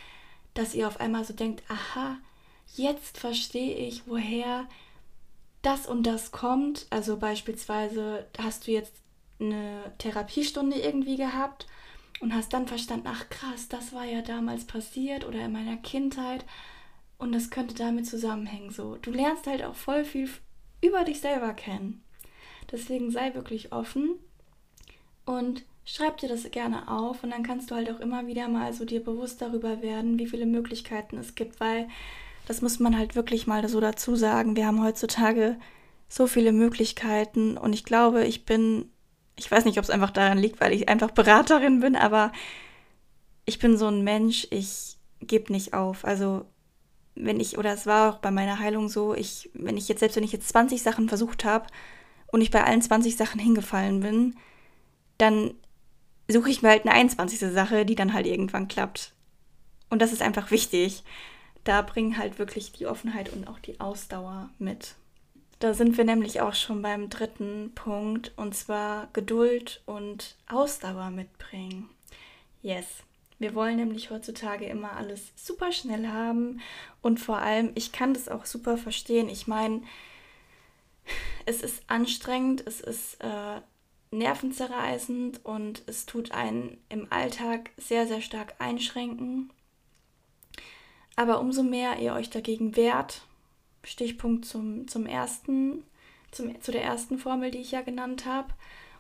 dass 0.54 0.74
ihr 0.74 0.88
auf 0.88 0.98
einmal 0.98 1.24
so 1.24 1.34
denkt, 1.34 1.62
aha, 1.68 2.16
jetzt 2.74 3.16
verstehe 3.16 3.76
ich, 3.76 4.08
woher 4.08 4.66
das 5.62 5.86
und 5.86 6.04
das 6.04 6.32
kommt. 6.32 6.86
Also 6.90 7.16
beispielsweise 7.16 8.26
hast 8.38 8.66
du 8.66 8.72
jetzt 8.72 8.94
eine 9.38 9.92
Therapiestunde 9.98 10.78
irgendwie 10.78 11.16
gehabt 11.16 11.66
und 12.20 12.34
hast 12.34 12.52
dann 12.52 12.68
verstanden, 12.68 13.08
ach 13.08 13.28
krass, 13.30 13.68
das 13.68 13.92
war 13.92 14.04
ja 14.04 14.22
damals 14.22 14.64
passiert 14.66 15.26
oder 15.26 15.40
in 15.40 15.52
meiner 15.52 15.76
Kindheit 15.78 16.44
und 17.18 17.32
das 17.32 17.50
könnte 17.50 17.74
damit 17.74 18.06
zusammenhängen. 18.06 18.70
So, 18.70 18.96
du 18.96 19.10
lernst 19.10 19.46
halt 19.46 19.62
auch 19.62 19.74
voll 19.74 20.04
viel 20.04 20.28
über 20.82 21.04
dich 21.04 21.20
selber 21.20 21.52
kennen. 21.54 22.02
Deswegen 22.70 23.10
sei 23.10 23.34
wirklich 23.34 23.72
offen 23.72 24.18
und 25.26 25.64
schreib 25.84 26.18
dir 26.18 26.28
das 26.28 26.50
gerne 26.50 26.88
auf 26.88 27.24
und 27.24 27.30
dann 27.30 27.42
kannst 27.42 27.70
du 27.70 27.74
halt 27.74 27.90
auch 27.90 28.00
immer 28.00 28.26
wieder 28.26 28.48
mal 28.48 28.72
so 28.72 28.84
dir 28.84 29.02
bewusst 29.02 29.42
darüber 29.42 29.82
werden, 29.82 30.18
wie 30.18 30.26
viele 30.26 30.46
Möglichkeiten 30.46 31.18
es 31.18 31.34
gibt, 31.34 31.60
weil 31.60 31.88
das 32.46 32.62
muss 32.62 32.80
man 32.80 32.98
halt 32.98 33.14
wirklich 33.14 33.46
mal 33.46 33.66
so 33.68 33.80
dazu 33.80 34.16
sagen. 34.16 34.56
Wir 34.56 34.66
haben 34.66 34.82
heutzutage 34.82 35.58
so 36.08 36.26
viele 36.26 36.52
Möglichkeiten 36.52 37.56
und 37.56 37.72
ich 37.72 37.84
glaube, 37.84 38.24
ich 38.24 38.44
bin, 38.44 38.90
ich 39.36 39.50
weiß 39.50 39.64
nicht, 39.64 39.78
ob 39.78 39.84
es 39.84 39.90
einfach 39.90 40.10
daran 40.10 40.38
liegt, 40.38 40.60
weil 40.60 40.72
ich 40.72 40.88
einfach 40.88 41.12
Beraterin 41.12 41.80
bin, 41.80 41.94
aber 41.94 42.32
ich 43.44 43.58
bin 43.58 43.76
so 43.76 43.86
ein 43.86 44.02
Mensch, 44.02 44.46
ich 44.50 44.96
gebe 45.20 45.52
nicht 45.52 45.74
auf. 45.74 46.04
Also 46.04 46.46
wenn 47.14 47.38
ich, 47.40 47.58
oder 47.58 47.72
es 47.72 47.86
war 47.86 48.12
auch 48.12 48.18
bei 48.18 48.30
meiner 48.30 48.58
Heilung 48.58 48.88
so, 48.88 49.14
ich, 49.14 49.50
wenn 49.54 49.76
ich 49.76 49.88
jetzt, 49.88 50.00
selbst 50.00 50.16
wenn 50.16 50.24
ich 50.24 50.32
jetzt 50.32 50.48
20 50.48 50.82
Sachen 50.82 51.08
versucht 51.08 51.44
habe 51.44 51.66
und 52.26 52.40
ich 52.40 52.50
bei 52.50 52.64
allen 52.64 52.82
20 52.82 53.16
Sachen 53.16 53.40
hingefallen 53.40 54.00
bin, 54.00 54.36
dann 55.18 55.54
suche 56.28 56.50
ich 56.50 56.62
mir 56.62 56.70
halt 56.70 56.86
eine 56.86 56.94
21. 56.94 57.38
Sache, 57.52 57.84
die 57.84 57.94
dann 57.94 58.12
halt 58.12 58.26
irgendwann 58.26 58.68
klappt. 58.68 59.12
Und 59.90 60.00
das 60.00 60.12
ist 60.12 60.22
einfach 60.22 60.50
wichtig 60.50 61.04
da 61.64 61.82
bringen 61.82 62.18
halt 62.18 62.38
wirklich 62.38 62.72
die 62.72 62.86
Offenheit 62.86 63.32
und 63.32 63.48
auch 63.48 63.58
die 63.58 63.80
Ausdauer 63.80 64.50
mit. 64.58 64.94
Da 65.58 65.74
sind 65.74 65.98
wir 65.98 66.04
nämlich 66.04 66.40
auch 66.40 66.54
schon 66.54 66.80
beim 66.80 67.10
dritten 67.10 67.72
Punkt 67.74 68.32
und 68.36 68.54
zwar 68.54 69.08
Geduld 69.12 69.82
und 69.84 70.36
Ausdauer 70.48 71.10
mitbringen. 71.10 71.90
Yes. 72.62 72.86
Wir 73.38 73.54
wollen 73.54 73.76
nämlich 73.76 74.10
heutzutage 74.10 74.66
immer 74.66 74.92
alles 74.92 75.32
super 75.34 75.72
schnell 75.72 76.08
haben 76.08 76.60
und 77.00 77.20
vor 77.20 77.38
allem, 77.38 77.72
ich 77.74 77.90
kann 77.90 78.12
das 78.12 78.28
auch 78.28 78.44
super 78.44 78.76
verstehen. 78.76 79.30
Ich 79.30 79.46
meine, 79.46 79.82
es 81.46 81.62
ist 81.62 81.82
anstrengend, 81.86 82.62
es 82.66 82.80
ist 82.80 83.16
äh, 83.20 83.60
nervenzerreißend 84.10 85.44
und 85.44 85.82
es 85.86 86.04
tut 86.04 86.32
einen 86.32 86.78
im 86.88 87.10
Alltag 87.10 87.70
sehr, 87.76 88.06
sehr 88.06 88.20
stark 88.20 88.54
einschränken. 88.58 89.50
Aber 91.20 91.38
umso 91.38 91.62
mehr 91.62 91.98
ihr 91.98 92.14
euch 92.14 92.30
dagegen 92.30 92.76
wehrt, 92.76 93.20
Stichpunkt 93.84 94.46
zum, 94.46 94.88
zum 94.88 95.04
ersten, 95.04 95.84
zum, 96.30 96.58
zu 96.62 96.72
der 96.72 96.82
ersten 96.82 97.18
Formel, 97.18 97.50
die 97.50 97.58
ich 97.58 97.72
ja 97.72 97.82
genannt 97.82 98.24
habe, 98.24 98.54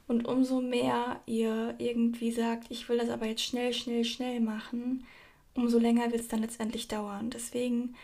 und 0.06 0.28
umso 0.28 0.60
mehr 0.60 1.18
ihr 1.24 1.74
irgendwie 1.78 2.30
sagt, 2.30 2.70
ich 2.70 2.86
will 2.90 2.98
das 2.98 3.08
aber 3.08 3.24
jetzt 3.24 3.42
schnell, 3.42 3.72
schnell, 3.72 4.04
schnell 4.04 4.40
machen, 4.40 5.06
umso 5.54 5.78
länger 5.78 6.10
wird 6.10 6.20
es 6.20 6.28
dann 6.28 6.42
letztendlich 6.42 6.88
dauern. 6.88 7.30
Deswegen 7.30 7.94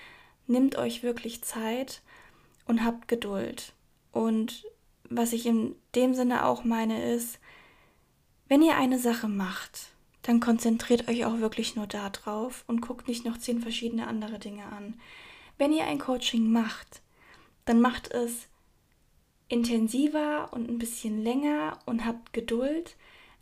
nehmt 0.47 0.79
euch 0.79 1.03
wirklich 1.03 1.45
Zeit 1.45 2.01
und 2.67 2.87
habt 2.87 3.09
Geduld. 3.09 3.75
Und 4.13 4.65
was 5.11 5.35
ich 5.35 5.45
in 5.45 5.75
dem 5.95 6.15
Sinne 6.15 6.47
auch 6.47 6.65
meine 6.65 7.13
ist, 7.13 7.39
wenn 8.49 8.63
ihr 8.63 8.79
eine 8.79 8.99
Sache 8.99 9.29
macht, 9.29 9.91
dann 10.27 10.41
konzentriert 10.41 11.09
euch 11.09 11.25
auch 11.25 11.39
wirklich 11.39 11.77
nur 11.77 11.87
da 11.87 12.11
drauf 12.11 12.65
und 12.67 12.81
guckt 12.81 13.07
nicht 13.07 13.25
noch 13.25 13.39
zehn 13.39 13.61
verschiedene 13.61 14.09
andere 14.09 14.41
Dinge 14.41 14.65
an. 14.67 14.95
Wenn 15.57 15.73
ihr 15.73 15.85
ein 15.85 16.01
Coaching 16.01 16.51
macht, 16.51 17.01
dann 17.65 17.81
macht 17.81 18.11
es 18.11 18.49
intensiver 19.49 20.53
und 20.53 20.69
ein 20.69 20.79
bisschen 20.79 21.23
länger 21.23 21.79
und 21.87 22.05
habt 22.05 22.33
Geduld, 22.33 22.97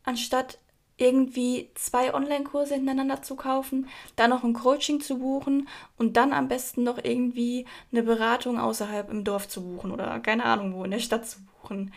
anstatt 0.05 0.59
irgendwie 0.99 1.71
zwei 1.75 2.13
Online-Kurse 2.13 2.75
hintereinander 2.75 3.23
zu 3.23 3.35
kaufen, 3.35 3.89
dann 4.15 4.31
noch 4.31 4.45
ein 4.45 4.53
Coaching 4.53 5.01
zu 5.01 5.19
buchen 5.19 5.69
und 5.97 6.17
dann 6.19 6.33
am 6.33 6.49
besten 6.49 6.85
noch 6.85 6.99
irgendwie 7.03 7.65
eine 7.91 8.03
Beratung 8.03 8.61
außerhalb 8.61 9.11
im 9.11 9.25
Dorf 9.25 9.49
zu 9.49 9.63
buchen 9.63 9.91
oder 9.91 10.21
keine 10.21 10.45
Ahnung 10.45 10.75
wo, 10.75 10.85
in 10.85 10.91
der 10.91 11.01
Stadt 11.01 11.27
zu 11.27 11.39
buchen. 11.63 11.93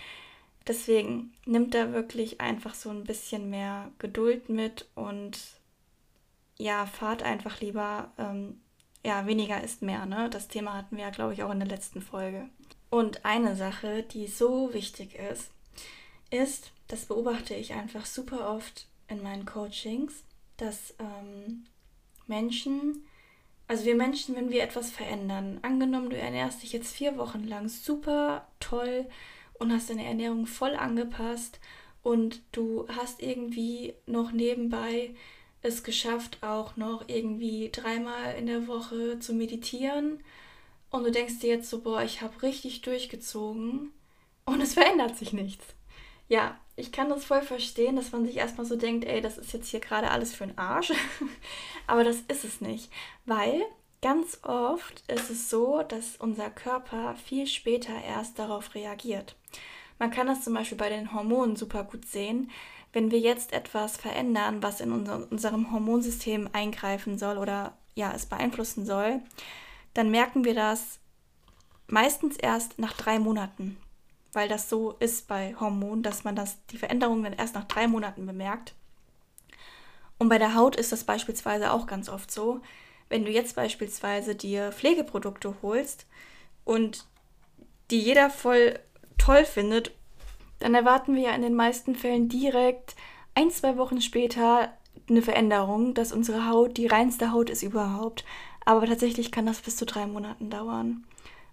Deswegen 0.67 1.33
nimmt 1.45 1.73
da 1.73 1.93
wirklich 1.93 2.41
einfach 2.41 2.75
so 2.75 2.89
ein 2.89 3.05
bisschen 3.05 3.49
mehr 3.49 3.91
Geduld 3.99 4.49
mit 4.49 4.87
und 4.95 5.39
ja, 6.57 6.85
fahrt 6.85 7.23
einfach 7.23 7.61
lieber, 7.61 8.11
ähm, 8.17 8.59
ja, 9.05 9.25
weniger 9.25 9.63
ist 9.63 9.81
mehr, 9.81 10.05
ne? 10.05 10.29
Das 10.29 10.47
Thema 10.47 10.73
hatten 10.73 10.97
wir 10.97 11.03
ja, 11.03 11.09
glaube 11.11 11.33
ich, 11.33 11.43
auch 11.43 11.51
in 11.51 11.59
der 11.59 11.67
letzten 11.67 12.01
Folge. 12.01 12.49
Und 12.89 13.25
eine 13.25 13.55
Sache, 13.55 14.03
die 14.03 14.27
so 14.27 14.73
wichtig 14.73 15.15
ist, 15.15 15.51
ist, 16.31 16.71
das 16.87 17.05
beobachte 17.05 17.53
ich 17.53 17.73
einfach 17.73 18.05
super 18.05 18.49
oft 18.49 18.87
in 19.07 19.21
meinen 19.23 19.45
Coachings, 19.45 20.23
dass 20.57 20.95
ähm, 20.99 21.65
Menschen, 22.25 23.05
also 23.67 23.85
wir 23.85 23.95
Menschen, 23.95 24.35
wenn 24.35 24.49
wir 24.49 24.63
etwas 24.63 24.89
verändern, 24.91 25.59
angenommen, 25.61 26.09
du 26.09 26.17
ernährst 26.17 26.63
dich 26.63 26.73
jetzt 26.73 26.93
vier 26.93 27.17
Wochen 27.17 27.43
lang 27.43 27.69
super 27.69 28.47
toll 28.59 29.05
und 29.59 29.71
hast 29.71 29.89
deine 29.89 30.05
Ernährung 30.05 30.45
voll 30.45 30.75
angepasst 30.75 31.59
und 32.03 32.41
du 32.51 32.87
hast 32.89 33.21
irgendwie 33.21 33.93
noch 34.05 34.31
nebenbei 34.31 35.13
es 35.61 35.83
geschafft, 35.83 36.37
auch 36.41 36.77
noch 36.77 37.05
irgendwie 37.07 37.69
dreimal 37.71 38.35
in 38.35 38.45
der 38.45 38.67
Woche 38.67 39.19
zu 39.19 39.33
meditieren 39.33 40.23
und 40.89 41.03
du 41.03 41.11
denkst 41.11 41.39
dir 41.39 41.49
jetzt 41.49 41.69
so, 41.69 41.81
boah, 41.81 42.01
ich 42.03 42.21
habe 42.21 42.41
richtig 42.41 42.81
durchgezogen 42.81 43.91
und 44.45 44.61
es 44.61 44.73
verändert 44.73 45.17
sich 45.17 45.33
nichts. 45.33 45.65
Ja, 46.29 46.57
ich 46.75 46.91
kann 46.91 47.09
das 47.09 47.25
voll 47.25 47.41
verstehen, 47.41 47.95
dass 47.95 48.11
man 48.11 48.25
sich 48.25 48.37
erstmal 48.37 48.65
so 48.65 48.75
denkt, 48.75 49.05
ey, 49.05 49.21
das 49.21 49.37
ist 49.37 49.53
jetzt 49.53 49.69
hier 49.69 49.79
gerade 49.79 50.11
alles 50.11 50.33
für 50.33 50.45
den 50.45 50.57
Arsch. 50.57 50.93
Aber 51.87 52.03
das 52.03 52.17
ist 52.27 52.43
es 52.43 52.61
nicht, 52.61 52.91
weil 53.25 53.61
ganz 54.01 54.39
oft 54.43 55.03
ist 55.09 55.29
es 55.29 55.49
so, 55.49 55.81
dass 55.83 56.17
unser 56.17 56.49
Körper 56.49 57.15
viel 57.15 57.47
später 57.47 57.93
erst 58.03 58.39
darauf 58.39 58.75
reagiert. 58.75 59.35
Man 59.99 60.11
kann 60.11 60.27
das 60.27 60.43
zum 60.43 60.53
Beispiel 60.53 60.77
bei 60.77 60.89
den 60.89 61.13
Hormonen 61.13 61.55
super 61.55 61.83
gut 61.83 62.05
sehen. 62.05 62.51
Wenn 62.93 63.11
wir 63.11 63.19
jetzt 63.19 63.53
etwas 63.53 63.97
verändern, 63.97 64.63
was 64.63 64.79
in 64.81 64.91
unser, 64.91 65.29
unserem 65.31 65.71
Hormonsystem 65.71 66.49
eingreifen 66.53 67.17
soll 67.17 67.37
oder 67.37 67.73
ja, 67.95 68.11
es 68.13 68.25
beeinflussen 68.25 68.85
soll, 68.85 69.21
dann 69.93 70.11
merken 70.11 70.45
wir 70.45 70.53
das 70.53 70.99
meistens 71.87 72.37
erst 72.37 72.79
nach 72.79 72.93
drei 72.93 73.19
Monaten, 73.19 73.77
weil 74.33 74.47
das 74.47 74.69
so 74.69 74.91
ist 74.99 75.27
bei 75.27 75.55
Hormonen, 75.59 76.03
dass 76.03 76.23
man 76.23 76.35
das, 76.35 76.57
die 76.67 76.77
Veränderungen 76.77 77.23
dann 77.23 77.33
erst 77.33 77.55
nach 77.55 77.63
drei 77.63 77.87
Monaten 77.87 78.25
bemerkt. 78.25 78.75
Und 80.19 80.29
bei 80.29 80.37
der 80.37 80.55
Haut 80.55 80.75
ist 80.75 80.91
das 80.91 81.03
beispielsweise 81.03 81.71
auch 81.71 81.87
ganz 81.87 82.09
oft 82.09 82.31
so. 82.31 82.61
Wenn 83.09 83.25
du 83.25 83.31
jetzt 83.31 83.55
beispielsweise 83.55 84.35
dir 84.35 84.71
Pflegeprodukte 84.71 85.55
holst 85.61 86.05
und 86.65 87.05
die 87.89 87.99
jeder 87.99 88.29
voll 88.29 88.79
toll 89.17 89.45
findet, 89.45 89.91
dann 90.59 90.73
erwarten 90.73 91.15
wir 91.15 91.23
ja 91.23 91.31
in 91.31 91.41
den 91.41 91.55
meisten 91.55 91.95
Fällen 91.95 92.29
direkt 92.29 92.95
ein, 93.35 93.51
zwei 93.51 93.77
Wochen 93.77 94.01
später 94.01 94.73
eine 95.09 95.21
Veränderung, 95.21 95.93
dass 95.93 96.11
unsere 96.11 96.49
Haut 96.49 96.77
die 96.77 96.87
reinste 96.87 97.31
Haut 97.31 97.49
ist 97.49 97.63
überhaupt. 97.63 98.25
Aber 98.65 98.85
tatsächlich 98.85 99.31
kann 99.31 99.45
das 99.45 99.61
bis 99.61 99.77
zu 99.77 99.85
drei 99.85 100.07
Monaten 100.07 100.49
dauern. 100.49 101.05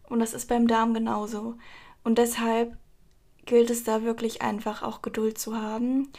Und 0.08 0.20
das 0.20 0.34
ist 0.34 0.48
beim 0.48 0.66
Darm 0.66 0.94
genauso. 0.94 1.56
Und 2.02 2.18
deshalb 2.18 2.76
gilt 3.46 3.70
es 3.70 3.84
da 3.84 4.02
wirklich 4.02 4.42
einfach 4.42 4.82
auch 4.82 5.02
Geduld 5.02 5.38
zu 5.38 5.60
haben. 5.60 6.10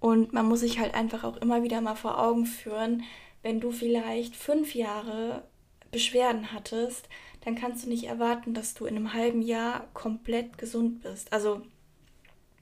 Und 0.00 0.32
man 0.32 0.46
muss 0.46 0.60
sich 0.60 0.78
halt 0.78 0.94
einfach 0.94 1.24
auch 1.24 1.36
immer 1.38 1.62
wieder 1.62 1.80
mal 1.80 1.96
vor 1.96 2.20
Augen 2.20 2.46
führen, 2.46 3.02
wenn 3.42 3.60
du 3.60 3.70
vielleicht 3.70 4.36
fünf 4.36 4.74
Jahre 4.74 5.44
Beschwerden 5.90 6.52
hattest, 6.52 7.08
dann 7.44 7.54
kannst 7.54 7.84
du 7.84 7.88
nicht 7.88 8.04
erwarten, 8.04 8.54
dass 8.54 8.74
du 8.74 8.86
in 8.86 8.96
einem 8.96 9.12
halben 9.12 9.42
Jahr 9.42 9.86
komplett 9.92 10.56
gesund 10.58 11.02
bist. 11.02 11.32
Also 11.32 11.62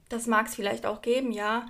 das 0.08 0.26
mag 0.26 0.46
es 0.46 0.54
vielleicht 0.54 0.86
auch 0.86 1.02
geben, 1.02 1.32
ja. 1.32 1.66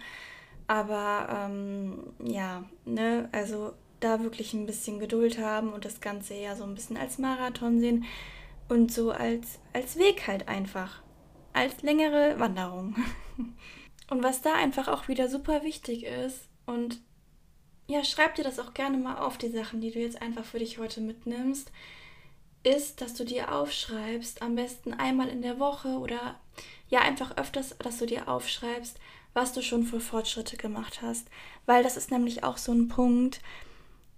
Aber 0.66 1.28
ähm, 1.30 2.14
ja, 2.22 2.64
ne, 2.84 3.28
also 3.32 3.72
da 4.00 4.22
wirklich 4.22 4.54
ein 4.54 4.66
bisschen 4.66 4.98
Geduld 4.98 5.38
haben 5.38 5.72
und 5.72 5.84
das 5.84 6.00
Ganze 6.00 6.34
eher 6.34 6.56
so 6.56 6.64
ein 6.64 6.74
bisschen 6.74 6.96
als 6.96 7.18
Marathon 7.18 7.78
sehen 7.80 8.04
und 8.68 8.90
so 8.90 9.10
als, 9.10 9.60
als 9.72 9.96
Weg 9.96 10.26
halt 10.26 10.48
einfach. 10.48 11.02
Als 11.52 11.82
längere 11.82 12.38
Wanderung. 12.38 12.96
Und 14.10 14.22
was 14.22 14.42
da 14.42 14.54
einfach 14.54 14.88
auch 14.88 15.08
wieder 15.08 15.28
super 15.28 15.62
wichtig 15.62 16.04
ist 16.04 16.48
und 16.66 17.00
ja, 17.86 18.04
schreib 18.04 18.34
dir 18.34 18.44
das 18.44 18.58
auch 18.58 18.74
gerne 18.74 18.98
mal 18.98 19.16
auf, 19.16 19.38
die 19.38 19.48
Sachen, 19.48 19.80
die 19.80 19.90
du 19.90 20.00
jetzt 20.00 20.20
einfach 20.20 20.44
für 20.44 20.58
dich 20.58 20.78
heute 20.78 21.00
mitnimmst, 21.00 21.72
ist, 22.62 23.00
dass 23.00 23.14
du 23.14 23.24
dir 23.24 23.52
aufschreibst, 23.52 24.42
am 24.42 24.54
besten 24.54 24.94
einmal 24.94 25.28
in 25.28 25.42
der 25.42 25.58
Woche 25.58 25.98
oder 25.98 26.38
ja, 26.88 27.00
einfach 27.00 27.36
öfters, 27.36 27.76
dass 27.78 27.98
du 27.98 28.06
dir 28.06 28.28
aufschreibst, 28.28 28.98
was 29.34 29.52
du 29.52 29.62
schon 29.62 29.84
für 29.84 30.00
Fortschritte 30.00 30.56
gemacht 30.56 31.00
hast. 31.02 31.28
Weil 31.66 31.82
das 31.82 31.96
ist 31.96 32.10
nämlich 32.10 32.44
auch 32.44 32.58
so 32.58 32.72
ein 32.72 32.88
Punkt, 32.88 33.40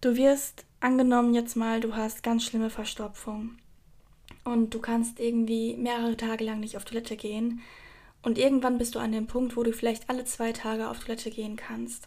Du 0.04 0.16
wirst, 0.16 0.66
angenommen 0.80 1.32
jetzt 1.32 1.56
mal, 1.56 1.80
du 1.80 1.96
hast 1.96 2.22
ganz 2.22 2.44
schlimme 2.44 2.68
Verstopfung 2.68 3.56
und 4.44 4.74
du 4.74 4.78
kannst 4.78 5.18
irgendwie 5.18 5.74
mehrere 5.78 6.14
Tage 6.14 6.44
lang 6.44 6.60
nicht 6.60 6.76
auf 6.76 6.84
Toilette 6.84 7.16
gehen 7.16 7.62
und 8.20 8.36
irgendwann 8.36 8.76
bist 8.76 8.94
du 8.94 8.98
an 8.98 9.12
dem 9.12 9.26
Punkt, 9.26 9.56
wo 9.56 9.62
du 9.62 9.72
vielleicht 9.72 10.10
alle 10.10 10.26
zwei 10.26 10.52
Tage 10.52 10.90
auf 10.90 11.02
Toilette 11.02 11.30
gehen 11.30 11.56
kannst. 11.56 12.06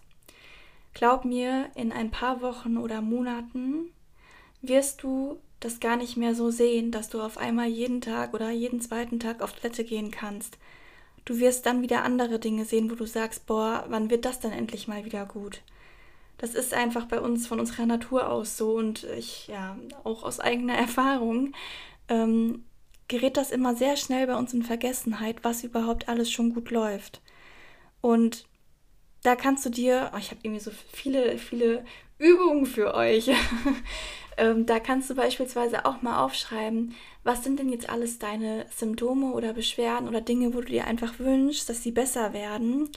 Glaub 0.93 1.26
mir, 1.26 1.71
in 1.73 1.91
ein 1.91 2.12
paar 2.12 2.41
Wochen 2.43 2.78
oder 2.78 3.02
Monaten 3.02 3.91
wirst 4.62 5.02
du 5.02 5.39
das 5.59 5.79
gar 5.79 5.97
nicht 5.97 6.17
mehr 6.17 6.35
so 6.35 6.51
sehen, 6.51 6.91
dass 6.91 7.09
du 7.09 7.21
auf 7.21 7.37
einmal 7.37 7.67
jeden 7.67 8.01
Tag 8.01 8.33
oder 8.33 8.49
jeden 8.51 8.81
zweiten 8.81 9.19
Tag 9.19 9.41
auf 9.41 9.53
Toilette 9.53 9.83
gehen 9.83 10.11
kannst. 10.11 10.57
Du 11.25 11.39
wirst 11.39 11.65
dann 11.65 11.81
wieder 11.81 12.03
andere 12.03 12.39
Dinge 12.39 12.65
sehen, 12.65 12.89
wo 12.91 12.95
du 12.95 13.05
sagst, 13.05 13.45
boah, 13.47 13.85
wann 13.89 14.09
wird 14.09 14.25
das 14.25 14.39
dann 14.39 14.51
endlich 14.51 14.87
mal 14.87 15.05
wieder 15.05 15.25
gut? 15.25 15.61
das 16.37 16.53
ist 16.53 16.73
einfach 16.73 17.05
bei 17.05 17.19
uns 17.19 17.47
von 17.47 17.59
unserer 17.59 17.85
Natur 17.85 18.29
aus 18.29 18.57
so 18.57 18.73
und 18.73 19.03
ich, 19.17 19.47
ja, 19.47 19.77
auch 20.03 20.23
aus 20.23 20.39
eigener 20.39 20.75
Erfahrung, 20.77 21.53
ähm, 22.09 22.63
gerät 23.07 23.37
das 23.37 23.51
immer 23.51 23.75
sehr 23.75 23.97
schnell 23.97 24.27
bei 24.27 24.35
uns 24.35 24.53
in 24.53 24.63
Vergessenheit, 24.63 25.43
was 25.43 25.63
überhaupt 25.63 26.09
alles 26.09 26.31
schon 26.31 26.53
gut 26.53 26.71
läuft. 26.71 27.21
Und 28.01 28.45
da 29.23 29.35
kannst 29.35 29.65
du 29.65 29.69
dir, 29.69 30.11
oh, 30.13 30.17
ich 30.17 30.29
habe 30.29 30.41
irgendwie 30.43 30.63
so 30.63 30.71
viele, 30.91 31.37
viele 31.37 31.83
Übungen 32.19 32.65
für 32.65 32.93
euch. 32.93 33.30
ähm, 34.38 34.65
da 34.65 34.80
kannst 34.80 35.10
du 35.10 35.15
beispielsweise 35.15 35.86
auch 35.86 36.01
mal 36.01 36.23
aufschreiben, 36.23 36.95
was 37.23 37.43
sind 37.43 37.60
denn 37.60 37.69
jetzt 37.69 37.89
alles 37.89 38.19
deine 38.19 38.65
Symptome 38.75 39.34
oder 39.34 39.53
Beschwerden 39.53 40.08
oder 40.08 40.21
Dinge, 40.21 40.53
wo 40.53 40.62
du 40.62 40.67
dir 40.67 40.86
einfach 40.86 41.19
wünschst, 41.19 41.69
dass 41.69 41.84
sie 41.84 41.91
besser 41.91 42.34
werden 42.34 42.89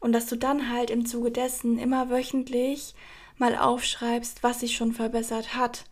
und 0.00 0.12
dass 0.12 0.26
du 0.26 0.36
dann 0.36 0.72
halt 0.72 0.90
im 0.90 1.06
Zuge 1.06 1.30
dessen 1.30 1.78
immer 1.78 2.10
wöchentlich 2.10 2.94
mal 3.36 3.56
aufschreibst, 3.56 4.42
was 4.42 4.60
sich 4.60 4.76
schon 4.76 4.92
verbessert 4.92 5.54
hat. 5.54 5.84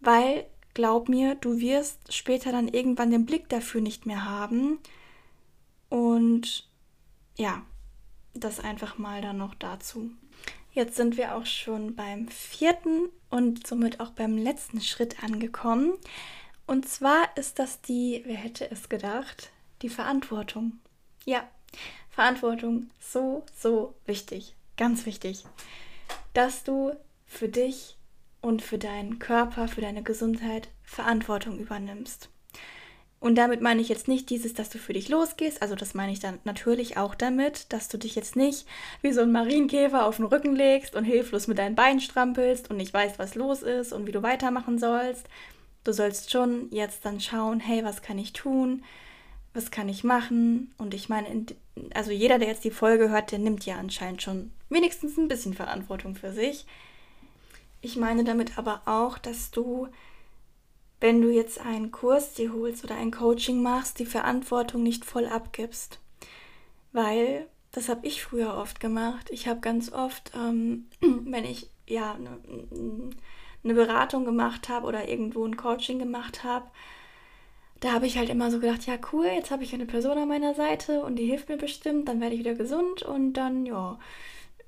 Weil, 0.00 0.46
glaub 0.74 1.08
mir, 1.08 1.34
du 1.34 1.60
wirst 1.60 2.12
später 2.12 2.52
dann 2.52 2.68
irgendwann 2.68 3.10
den 3.10 3.26
Blick 3.26 3.48
dafür 3.48 3.80
nicht 3.80 4.06
mehr 4.06 4.24
haben. 4.24 4.78
Und 5.88 6.68
ja, 7.36 7.62
das 8.34 8.60
einfach 8.60 8.96
mal 8.98 9.20
dann 9.20 9.36
noch 9.36 9.54
dazu. 9.54 10.10
Jetzt 10.72 10.96
sind 10.96 11.16
wir 11.16 11.34
auch 11.34 11.46
schon 11.46 11.96
beim 11.96 12.28
vierten 12.28 13.08
und 13.28 13.66
somit 13.66 14.00
auch 14.00 14.10
beim 14.10 14.38
letzten 14.38 14.80
Schritt 14.80 15.22
angekommen. 15.22 15.94
Und 16.66 16.88
zwar 16.88 17.36
ist 17.36 17.58
das 17.58 17.80
die, 17.80 18.22
wer 18.24 18.36
hätte 18.36 18.70
es 18.70 18.88
gedacht, 18.88 19.50
die 19.82 19.88
Verantwortung. 19.88 20.78
Ja, 21.24 21.48
Verantwortung 22.10 22.90
so, 23.00 23.44
so 23.56 23.94
wichtig. 24.06 24.54
Ganz 24.76 25.06
wichtig. 25.06 25.44
Dass 26.34 26.62
du 26.62 26.92
für 27.26 27.48
dich 27.48 27.96
und 28.40 28.62
für 28.62 28.78
deinen 28.78 29.18
Körper, 29.18 29.68
für 29.68 29.80
deine 29.80 30.02
Gesundheit 30.02 30.68
Verantwortung 30.84 31.58
übernimmst. 31.58 32.28
Und 33.20 33.34
damit 33.34 33.60
meine 33.60 33.82
ich 33.82 33.90
jetzt 33.90 34.08
nicht 34.08 34.30
dieses, 34.30 34.54
dass 34.54 34.70
du 34.70 34.78
für 34.78 34.94
dich 34.94 35.10
losgehst, 35.10 35.60
also 35.60 35.74
das 35.74 35.92
meine 35.92 36.10
ich 36.10 36.20
dann 36.20 36.38
natürlich 36.44 36.96
auch 36.96 37.14
damit, 37.14 37.70
dass 37.70 37.88
du 37.88 37.98
dich 37.98 38.14
jetzt 38.14 38.34
nicht 38.34 38.66
wie 39.02 39.12
so 39.12 39.20
ein 39.20 39.30
Marienkäfer 39.30 40.06
auf 40.06 40.16
den 40.16 40.24
Rücken 40.24 40.56
legst 40.56 40.96
und 40.96 41.04
hilflos 41.04 41.46
mit 41.46 41.58
deinen 41.58 41.74
Beinen 41.74 42.00
strampelst 42.00 42.70
und 42.70 42.78
nicht 42.78 42.94
weißt, 42.94 43.18
was 43.18 43.34
los 43.34 43.62
ist 43.62 43.92
und 43.92 44.06
wie 44.06 44.12
du 44.12 44.22
weitermachen 44.22 44.78
sollst. 44.78 45.26
Du 45.84 45.92
sollst 45.92 46.30
schon 46.30 46.68
jetzt 46.70 47.04
dann 47.04 47.20
schauen, 47.20 47.60
hey, 47.60 47.84
was 47.84 48.00
kann 48.00 48.18
ich 48.18 48.32
tun? 48.32 48.84
Was 49.52 49.70
kann 49.70 49.90
ich 49.90 50.02
machen? 50.02 50.72
Und 50.78 50.94
ich 50.94 51.10
meine, 51.10 51.28
in, 51.28 51.46
also 51.92 52.12
jeder, 52.12 52.38
der 52.38 52.48
jetzt 52.48 52.64
die 52.64 52.70
Folge 52.70 53.10
hört, 53.10 53.32
der 53.32 53.38
nimmt 53.38 53.66
ja 53.66 53.76
anscheinend 53.76 54.22
schon 54.22 54.50
wenigstens 54.70 55.18
ein 55.18 55.28
bisschen 55.28 55.52
Verantwortung 55.52 56.14
für 56.14 56.32
sich. 56.32 56.64
Ich 57.82 57.96
meine 57.96 58.24
damit 58.24 58.56
aber 58.56 58.82
auch, 58.86 59.18
dass 59.18 59.50
du, 59.50 59.88
wenn 61.00 61.22
du 61.22 61.30
jetzt 61.30 61.60
einen 61.60 61.90
Kurs 61.90 62.34
dir 62.34 62.52
holst 62.52 62.84
oder 62.84 62.96
ein 62.96 63.10
Coaching 63.10 63.62
machst, 63.62 63.98
die 63.98 64.06
Verantwortung 64.06 64.82
nicht 64.82 65.04
voll 65.04 65.26
abgibst. 65.26 65.98
Weil, 66.92 67.46
das 67.72 67.88
habe 67.88 68.06
ich 68.06 68.22
früher 68.22 68.54
oft 68.54 68.80
gemacht. 68.80 69.28
Ich 69.30 69.48
habe 69.48 69.60
ganz 69.60 69.92
oft, 69.92 70.32
ähm, 70.34 70.86
wenn 71.00 71.44
ich 71.44 71.70
ja 71.86 72.12
eine 72.14 72.38
ne 73.62 73.74
Beratung 73.74 74.24
gemacht 74.24 74.68
habe 74.68 74.86
oder 74.86 75.08
irgendwo 75.08 75.44
ein 75.44 75.56
Coaching 75.56 75.98
gemacht 75.98 76.44
habe, 76.44 76.70
da 77.80 77.92
habe 77.92 78.06
ich 78.06 78.18
halt 78.18 78.28
immer 78.28 78.50
so 78.50 78.60
gedacht, 78.60 78.86
ja 78.86 78.98
cool, 79.12 79.26
jetzt 79.26 79.50
habe 79.50 79.64
ich 79.64 79.72
eine 79.72 79.86
Person 79.86 80.18
an 80.18 80.28
meiner 80.28 80.54
Seite 80.54 81.02
und 81.02 81.16
die 81.16 81.24
hilft 81.24 81.48
mir 81.48 81.56
bestimmt, 81.56 82.08
dann 82.08 82.20
werde 82.20 82.34
ich 82.34 82.40
wieder 82.40 82.54
gesund 82.54 83.02
und 83.02 83.32
dann, 83.34 83.64
ja. 83.64 83.98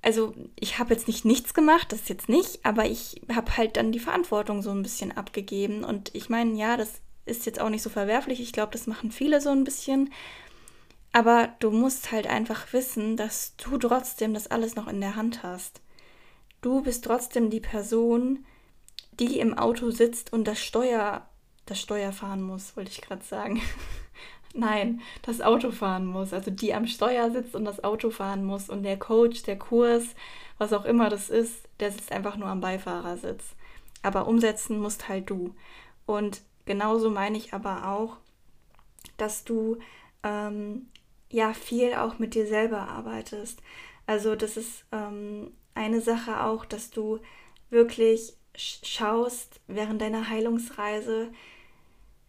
Also 0.03 0.35
ich 0.59 0.79
habe 0.79 0.93
jetzt 0.93 1.07
nicht 1.07 1.25
nichts 1.25 1.55
gemacht, 1.55 1.93
das 1.93 2.09
jetzt 2.09 2.29
nicht, 2.29 2.65
aber 2.65 2.87
ich 2.87 3.23
habe 3.33 3.57
halt 3.57 3.77
dann 3.77 3.93
die 3.93 4.01
Verantwortung 4.01 4.61
so 4.61 4.71
ein 4.71 4.83
bisschen 4.83 5.17
abgegeben. 5.17 5.85
Und 5.85 6.15
ich 6.15 6.29
meine, 6.29 6.55
ja, 6.59 6.77
das 6.77 7.01
ist 7.25 7.47
jetzt 7.47 7.61
auch 7.61 7.69
nicht 7.69 7.83
so 7.83 7.91
verwerflich. 7.91 8.41
Ich 8.41 8.53
glaube, 8.53 8.73
das 8.73 8.87
machen 8.87 9.13
viele 9.13 9.41
so 9.41 9.51
ein 9.51 9.65
bisschen. 9.65 10.13
Aber 11.13 11.55
du 11.61 11.71
musst 11.71 12.11
halt 12.11 12.27
einfach 12.27 12.73
wissen, 12.73 13.17
dass 13.17 13.55
du 13.57 13.79
trotzdem 13.79 14.35
das 14.35 14.49
alles 14.49 14.75
noch 14.75 14.89
in 14.89 15.01
der 15.01 15.15
Hand 15.15 15.43
hast. 15.43 15.81
Du 16.63 16.83
bist 16.83 17.05
trotzdem 17.05 17.51
die 17.51 17.61
Person, 17.61 18.45
die 19.21 19.39
im 19.39 19.57
Auto 19.57 19.91
sitzt 19.91 20.33
und 20.33 20.49
das 20.49 20.61
Steuer 20.61 21.29
das 21.67 21.81
Steuer 21.81 22.13
fahren 22.13 22.43
muss, 22.43 22.77
wollte 22.77 22.91
ich 22.91 23.01
gerade 23.01 23.25
sagen. 23.25 23.61
Nein, 24.55 25.01
das 25.23 25.41
Auto 25.41 25.71
fahren 25.71 26.07
muss. 26.07 26.33
Also 26.33 26.51
die 26.51 26.75
am 26.75 26.87
Steuer 26.87 27.31
sitzt 27.31 27.55
und 27.55 27.65
das 27.65 27.83
Auto 27.83 28.11
fahren 28.11 28.45
muss. 28.45 28.69
Und 28.69 28.83
der 28.83 28.99
Coach, 28.99 29.43
der 29.43 29.59
Kurs, 29.59 30.15
was 30.59 30.73
auch 30.73 30.85
immer 30.85 31.09
das 31.09 31.31
ist, 31.31 31.69
der 31.81 31.91
sitzt 31.91 32.13
einfach 32.13 32.37
nur 32.37 32.49
am 32.49 32.61
Beifahrersitz. 32.61 33.55
Aber 34.03 34.27
umsetzen 34.27 34.79
musst 34.79 35.09
halt 35.09 35.31
du. 35.31 35.55
Und 36.07 36.43
genauso 36.67 37.11
meine 37.11 37.39
ich 37.39 37.55
aber 37.55 37.89
auch, 37.89 38.17
dass 39.17 39.45
du 39.45 39.79
ähm, 40.23 40.87
ja 41.31 41.55
viel 41.55 41.95
auch 41.95 42.19
mit 42.19 42.35
dir 42.35 42.47
selber 42.47 42.89
arbeitest. 42.89 43.63
Also 44.07 44.37
das 44.37 44.57
ist 44.57 44.85
ähm, 44.93 45.53
eine 45.75 46.01
Sache 46.01 46.45
auch, 46.45 46.65
dass 46.65 46.91
du 46.91 47.21
wirklich 47.71 48.35
schaust 48.55 49.61
während 49.67 50.03
deiner 50.03 50.29
Heilungsreise, 50.29 51.33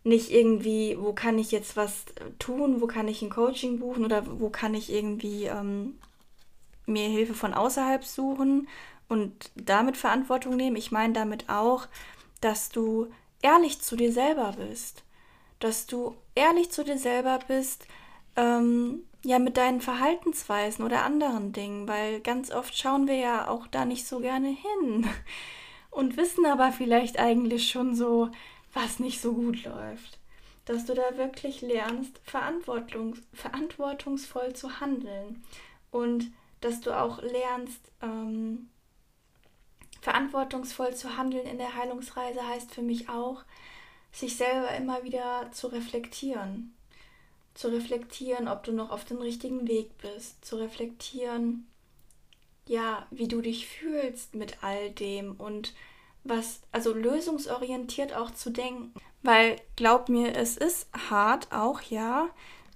nicht 0.04 0.32
irgendwie, 0.32 0.98
wo 1.00 1.14
kann 1.14 1.38
ich 1.38 1.52
jetzt 1.52 1.78
was 1.78 2.06
tun, 2.40 2.82
wo 2.82 2.88
kann 2.88 3.08
ich 3.08 3.22
ein 3.22 3.30
Coaching 3.30 3.80
buchen 3.80 4.04
oder 4.04 4.24
wo 4.40 4.50
kann 4.50 4.74
ich 4.74 4.92
irgendwie 4.92 5.46
ähm, 5.46 5.98
mir 6.86 7.08
Hilfe 7.08 7.34
von 7.34 7.54
außerhalb 7.54 8.04
suchen 8.04 8.68
und 9.08 9.52
damit 9.56 9.96
Verantwortung 9.96 10.56
nehmen. 10.56 10.76
Ich 10.76 10.92
meine 10.92 11.14
damit 11.14 11.50
auch, 11.50 11.88
dass 12.42 12.70
du 12.70 13.08
ehrlich 13.42 13.82
zu 13.82 13.96
dir 13.96 14.12
selber 14.12 14.56
bist. 14.58 15.04
Dass 15.60 15.86
du 15.86 16.16
ehrlich 16.36 16.72
zu 16.72 16.84
dir 16.84 16.98
selber 16.98 17.40
bist, 17.48 17.88
ähm, 18.36 19.04
ja, 19.24 19.40
mit 19.40 19.56
deinen 19.56 19.80
Verhaltensweisen 19.80 20.84
oder 20.84 21.06
anderen 21.06 21.54
Dingen, 21.54 21.88
weil 21.88 22.20
ganz 22.20 22.52
oft 22.52 22.78
schauen 22.78 23.08
wir 23.08 23.16
ja 23.16 23.48
auch 23.48 23.68
da 23.68 23.86
nicht 23.86 24.06
so 24.06 24.20
gerne 24.20 24.50
hin 24.50 25.08
und 25.92 26.18
wissen 26.18 26.46
aber 26.46 26.74
vielleicht 26.74 27.20
eigentlich 27.20 27.70
schon 27.70 27.96
so, 27.96 28.30
was 28.74 29.00
nicht 29.00 29.22
so 29.22 29.34
gut 29.34 29.64
läuft. 29.64 30.20
Dass 30.66 30.86
du 30.86 30.94
da 30.94 31.18
wirklich 31.18 31.62
lernst, 31.62 32.20
Verantwortung, 32.24 33.16
verantwortungsvoll 33.34 34.54
zu 34.54 34.80
handeln. 34.80 35.44
Und 35.92 36.32
dass 36.62 36.82
du 36.82 36.98
auch 36.98 37.22
lernst, 37.22 37.92
ähm, 38.02 38.70
verantwortungsvoll 40.02 40.96
zu 40.96 41.18
handeln 41.18 41.46
in 41.46 41.58
der 41.58 41.76
Heilungsreise 41.76 42.46
heißt 42.48 42.74
für 42.74 42.82
mich 42.82 43.10
auch, 43.10 43.44
sich 44.12 44.36
selber 44.38 44.70
immer 44.76 45.04
wieder 45.04 45.50
zu 45.52 45.68
reflektieren. 45.68 46.74
Zu 47.54 47.70
reflektieren, 47.70 48.48
ob 48.48 48.64
du 48.64 48.72
noch 48.72 48.92
auf 48.92 49.06
dem 49.06 49.18
richtigen 49.18 49.68
Weg 49.68 49.98
bist. 49.98 50.44
Zu 50.44 50.58
reflektieren, 50.58 51.68
ja, 52.68 53.06
wie 53.12 53.28
du 53.28 53.42
dich 53.42 53.68
fühlst 53.68 54.36
mit 54.36 54.64
all 54.64 54.92
dem 54.92 55.36
und 55.36 55.74
was, 56.24 56.62
also 56.72 56.94
lösungsorientiert 56.94 58.16
auch 58.16 58.32
zu 58.32 58.50
denken. 58.50 58.94
Weil 59.22 59.58
glaub 59.76 60.10
mir, 60.10 60.36
es 60.36 60.58
ist 60.58 60.88
hart 61.10 61.52
auch, 61.52 61.82
ja. 61.82 62.30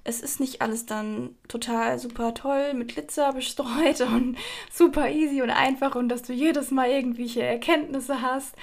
Es 0.03 0.21
ist 0.21 0.39
nicht 0.39 0.62
alles 0.62 0.86
dann 0.86 1.36
total 1.49 1.99
super 1.99 2.33
toll 2.33 2.73
mit 2.73 2.93
Glitzer 2.93 3.33
bestreut 3.33 4.01
und 4.01 4.38
super 4.71 5.10
easy 5.10 5.41
und 5.41 5.49
einfach 5.49 5.95
und 5.95 6.10
dass 6.10 6.23
du 6.23 6.33
jedes 6.33 6.71
Mal 6.71 6.89
irgendwelche 6.89 7.43
Erkenntnisse 7.43 8.21
hast. 8.21 8.55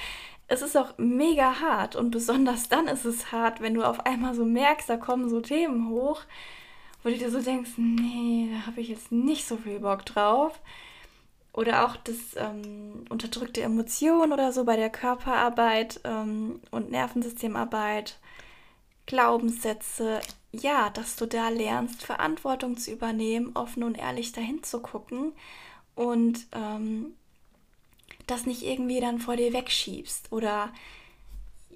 Es 0.47 0.62
ist 0.62 0.77
auch 0.77 0.99
mega 0.99 1.61
hart 1.61 1.97
und 1.97 2.11
besonders 2.11 2.68
dann 2.68 2.87
ist 2.87 3.05
es 3.05 3.33
hart, 3.33 3.61
wenn 3.61 3.75
du 3.75 3.83
auf 3.83 4.05
einmal 4.05 4.35
so 4.35 4.44
merkst, 4.44 4.88
da 4.88 4.97
kommen 4.97 5.29
so 5.29 5.40
Themen 5.40 5.88
hoch, 5.88 6.23
wo 7.03 7.09
du 7.09 7.16
dir 7.16 7.31
so 7.31 7.40
denkst, 7.40 7.73
nee, 7.77 8.51
da 8.53 8.66
habe 8.66 8.81
ich 8.81 8.88
jetzt 8.88 9.11
nicht 9.12 9.47
so 9.47 9.57
viel 9.57 9.81
Bock 9.81 10.05
drauf. 10.05 10.61
Oder 11.55 11.87
auch 11.87 11.95
das 11.97 12.17
ähm, 12.37 13.05
unterdrückte 13.11 13.62
Emotionen 13.62 14.33
oder 14.33 14.53
so 14.53 14.64
bei 14.64 14.75
der 14.75 14.90
Körperarbeit 14.90 16.01
ähm, 16.03 16.61
und 16.73 16.90
Nervensystemarbeit, 16.90 18.19
Glaubenssätze. 19.07 20.21
Ja, 20.51 20.90
dass 20.90 21.14
du 21.14 21.27
da 21.27 21.51
lernst, 21.51 22.05
Verantwortung 22.05 22.77
zu 22.77 22.90
übernehmen, 22.90 23.53
offen 23.55 23.85
und 23.85 23.97
ehrlich 23.97 24.33
dahin 24.33 24.64
zu 24.64 24.81
gucken 24.81 25.33
und 25.95 26.47
ähm, 26.53 27.14
das 28.27 28.47
nicht 28.47 28.62
irgendwie 28.62 29.01
dann 29.01 29.21
vor 29.21 29.37
dir 29.37 29.53
wegschiebst 29.53 30.33
oder 30.33 30.73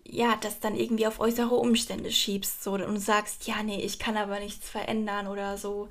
ja, 0.05 0.37
das 0.41 0.59
dann 0.59 0.75
irgendwie 0.75 1.07
auf 1.07 1.21
äußere 1.21 1.55
Umstände 1.55 2.11
schiebst 2.11 2.65
so, 2.65 2.73
und 2.73 2.99
sagst, 2.99 3.47
ja, 3.47 3.63
nee, 3.63 3.81
ich 3.81 3.99
kann 3.99 4.17
aber 4.17 4.41
nichts 4.41 4.69
verändern 4.69 5.29
oder 5.29 5.59
so, 5.59 5.89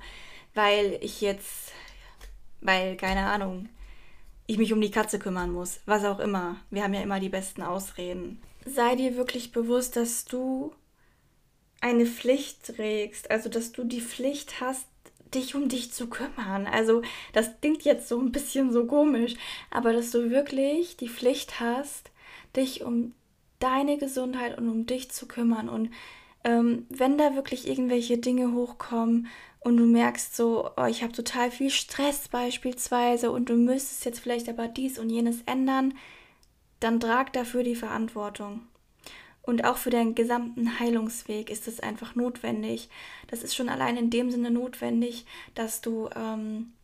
weil 0.54 0.98
ich 1.00 1.20
jetzt, 1.20 1.72
weil, 2.60 2.96
keine 2.96 3.26
Ahnung, 3.26 3.68
ich 4.48 4.58
mich 4.58 4.72
um 4.72 4.80
die 4.80 4.90
Katze 4.90 5.18
kümmern 5.18 5.52
muss, 5.52 5.80
was 5.84 6.04
auch 6.04 6.18
immer. 6.18 6.56
Wir 6.70 6.82
haben 6.82 6.94
ja 6.94 7.02
immer 7.02 7.20
die 7.20 7.28
besten 7.28 7.62
Ausreden. 7.62 8.40
Sei 8.64 8.96
dir 8.96 9.16
wirklich 9.16 9.52
bewusst, 9.52 9.94
dass 9.94 10.24
du 10.24 10.72
eine 11.80 12.06
Pflicht 12.06 12.64
trägst, 12.64 13.30
also 13.30 13.50
dass 13.50 13.72
du 13.72 13.84
die 13.84 14.00
Pflicht 14.00 14.60
hast, 14.60 14.86
dich 15.34 15.54
um 15.54 15.68
dich 15.68 15.92
zu 15.92 16.08
kümmern. 16.08 16.66
Also 16.66 17.02
das 17.34 17.60
klingt 17.60 17.82
jetzt 17.82 18.08
so 18.08 18.18
ein 18.18 18.32
bisschen 18.32 18.72
so 18.72 18.86
komisch, 18.86 19.34
aber 19.70 19.92
dass 19.92 20.10
du 20.10 20.30
wirklich 20.30 20.96
die 20.96 21.10
Pflicht 21.10 21.60
hast, 21.60 22.10
dich 22.56 22.82
um 22.82 23.12
deine 23.58 23.98
Gesundheit 23.98 24.56
und 24.56 24.70
um 24.70 24.86
dich 24.86 25.10
zu 25.10 25.28
kümmern. 25.28 25.68
Und 25.68 25.90
ähm, 26.44 26.86
wenn 26.88 27.18
da 27.18 27.34
wirklich 27.34 27.68
irgendwelche 27.68 28.16
Dinge 28.16 28.54
hochkommen, 28.54 29.26
und 29.60 29.76
du 29.76 29.86
merkst 29.86 30.36
so, 30.36 30.70
oh, 30.76 30.84
ich 30.84 31.02
habe 31.02 31.12
total 31.12 31.50
viel 31.50 31.70
Stress 31.70 32.28
beispielsweise 32.28 33.30
und 33.30 33.48
du 33.48 33.54
müsstest 33.54 34.04
jetzt 34.04 34.20
vielleicht 34.20 34.48
aber 34.48 34.68
dies 34.68 34.98
und 34.98 35.10
jenes 35.10 35.42
ändern, 35.46 35.94
dann 36.80 37.00
trag 37.00 37.32
dafür 37.32 37.62
die 37.64 37.74
Verantwortung. 37.74 38.62
Und 39.42 39.64
auch 39.64 39.78
für 39.78 39.90
deinen 39.90 40.14
gesamten 40.14 40.78
Heilungsweg 40.78 41.50
ist 41.50 41.68
es 41.68 41.80
einfach 41.80 42.14
notwendig. 42.14 42.90
Das 43.28 43.42
ist 43.42 43.56
schon 43.56 43.70
allein 43.70 43.96
in 43.96 44.10
dem 44.10 44.30
Sinne 44.30 44.50
notwendig, 44.50 45.24
dass 45.54 45.80
du 45.80 46.10
ähm, 46.14 46.74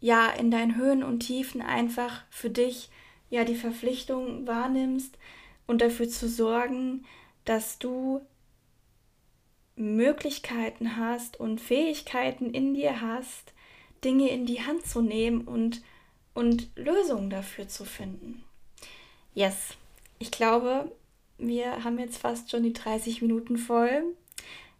ja 0.00 0.28
in 0.30 0.50
deinen 0.52 0.76
Höhen 0.76 1.02
und 1.02 1.20
Tiefen 1.20 1.62
einfach 1.62 2.22
für 2.30 2.48
dich 2.48 2.90
ja 3.28 3.44
die 3.44 3.56
Verpflichtung 3.56 4.46
wahrnimmst 4.46 5.18
und 5.66 5.82
dafür 5.82 6.08
zu 6.08 6.28
sorgen, 6.28 7.04
dass 7.44 7.80
du 7.80 8.20
Möglichkeiten 9.76 10.96
hast 10.96 11.38
und 11.38 11.60
Fähigkeiten 11.60 12.50
in 12.50 12.74
dir 12.74 13.00
hast, 13.00 13.52
Dinge 14.04 14.28
in 14.30 14.46
die 14.46 14.62
Hand 14.62 14.86
zu 14.86 15.02
nehmen 15.02 15.42
und, 15.42 15.82
und 16.34 16.68
Lösungen 16.76 17.30
dafür 17.30 17.68
zu 17.68 17.84
finden. 17.84 18.42
Yes, 19.34 19.76
ich 20.18 20.30
glaube, 20.30 20.90
wir 21.38 21.84
haben 21.84 21.98
jetzt 21.98 22.18
fast 22.18 22.50
schon 22.50 22.62
die 22.62 22.72
30 22.72 23.20
Minuten 23.20 23.58
voll. 23.58 24.02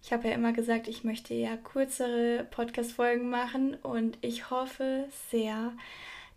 Ich 0.02 0.12
habe 0.12 0.28
ja 0.28 0.35
immer 0.35 0.52
gesagt, 0.52 0.88
ich 0.88 1.04
möchte 1.04 1.35
ja 1.35 1.56
kürzere 1.56 2.46
Podcast-Folgen 2.50 3.28
machen 3.28 3.74
und 3.82 4.16
ich 4.22 4.50
hoffe 4.50 5.09
sehr, 5.30 5.72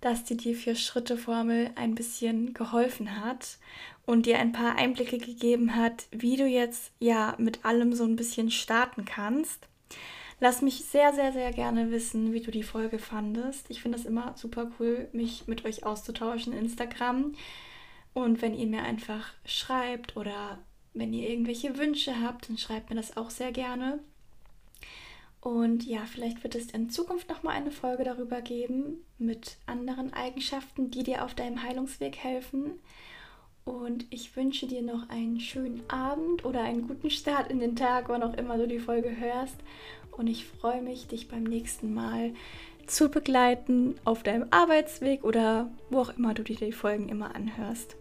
dass 0.01 0.23
dir 0.23 0.37
die 0.37 0.55
Vier-Schritte-Formel 0.55 1.71
ein 1.75 1.95
bisschen 1.95 2.53
geholfen 2.53 3.23
hat 3.23 3.57
und 4.05 4.25
dir 4.25 4.39
ein 4.39 4.51
paar 4.51 4.75
Einblicke 4.75 5.17
gegeben 5.17 5.75
hat, 5.75 6.07
wie 6.11 6.37
du 6.37 6.45
jetzt 6.45 6.91
ja 6.99 7.35
mit 7.37 7.65
allem 7.65 7.93
so 7.93 8.05
ein 8.05 8.15
bisschen 8.15 8.51
starten 8.51 9.05
kannst. 9.05 9.67
Lass 10.39 10.61
mich 10.61 10.85
sehr, 10.85 11.13
sehr, 11.13 11.33
sehr 11.33 11.51
gerne 11.51 11.91
wissen, 11.91 12.31
wie 12.31 12.39
du 12.39 12.49
die 12.49 12.63
Folge 12.63 12.97
fandest. 12.97 13.69
Ich 13.69 13.81
finde 13.81 13.97
es 13.97 14.05
immer 14.05 14.33
super 14.37 14.71
cool, 14.79 15.09
mich 15.11 15.47
mit 15.47 15.65
euch 15.65 15.85
auszutauschen 15.85 16.53
in 16.53 16.59
Instagram. 16.59 17.33
Und 18.13 18.41
wenn 18.41 18.55
ihr 18.55 18.67
mir 18.67 18.83
einfach 18.83 19.33
schreibt 19.45 20.15
oder 20.15 20.59
wenn 20.93 21.13
ihr 21.13 21.29
irgendwelche 21.29 21.77
Wünsche 21.77 22.21
habt, 22.21 22.49
dann 22.49 22.57
schreibt 22.57 22.89
mir 22.89 22.95
das 22.95 23.17
auch 23.17 23.29
sehr 23.29 23.51
gerne. 23.51 23.99
Und 25.41 25.85
ja, 25.85 26.01
vielleicht 26.05 26.43
wird 26.43 26.55
es 26.55 26.71
in 26.71 26.89
Zukunft 26.89 27.29
nochmal 27.29 27.55
eine 27.55 27.71
Folge 27.71 28.03
darüber 28.03 28.41
geben 28.41 29.05
mit 29.17 29.57
anderen 29.65 30.11
Eigenschaften, 30.13 30.91
die 30.91 31.03
dir 31.03 31.23
auf 31.23 31.33
deinem 31.33 31.63
Heilungsweg 31.63 32.17
helfen. 32.17 32.79
Und 33.63 34.05
ich 34.09 34.35
wünsche 34.35 34.67
dir 34.67 34.81
noch 34.81 35.09
einen 35.09 35.39
schönen 35.39 35.83
Abend 35.89 36.43
oder 36.43 36.61
einen 36.63 36.87
guten 36.87 37.09
Start 37.09 37.49
in 37.51 37.59
den 37.59 37.75
Tag, 37.75 38.09
wann 38.09 38.23
auch 38.23 38.33
immer 38.33 38.57
du 38.57 38.67
die 38.67 38.79
Folge 38.79 39.15
hörst. 39.15 39.55
Und 40.11 40.27
ich 40.27 40.45
freue 40.45 40.81
mich, 40.81 41.07
dich 41.07 41.29
beim 41.29 41.43
nächsten 41.43 41.93
Mal 41.93 42.33
zu 42.87 43.09
begleiten 43.09 43.95
auf 44.03 44.23
deinem 44.23 44.47
Arbeitsweg 44.49 45.23
oder 45.23 45.71
wo 45.89 45.99
auch 45.99 46.17
immer 46.17 46.33
du 46.33 46.43
dir 46.43 46.57
die 46.57 46.71
Folgen 46.71 47.07
immer 47.07 47.35
anhörst. 47.35 47.98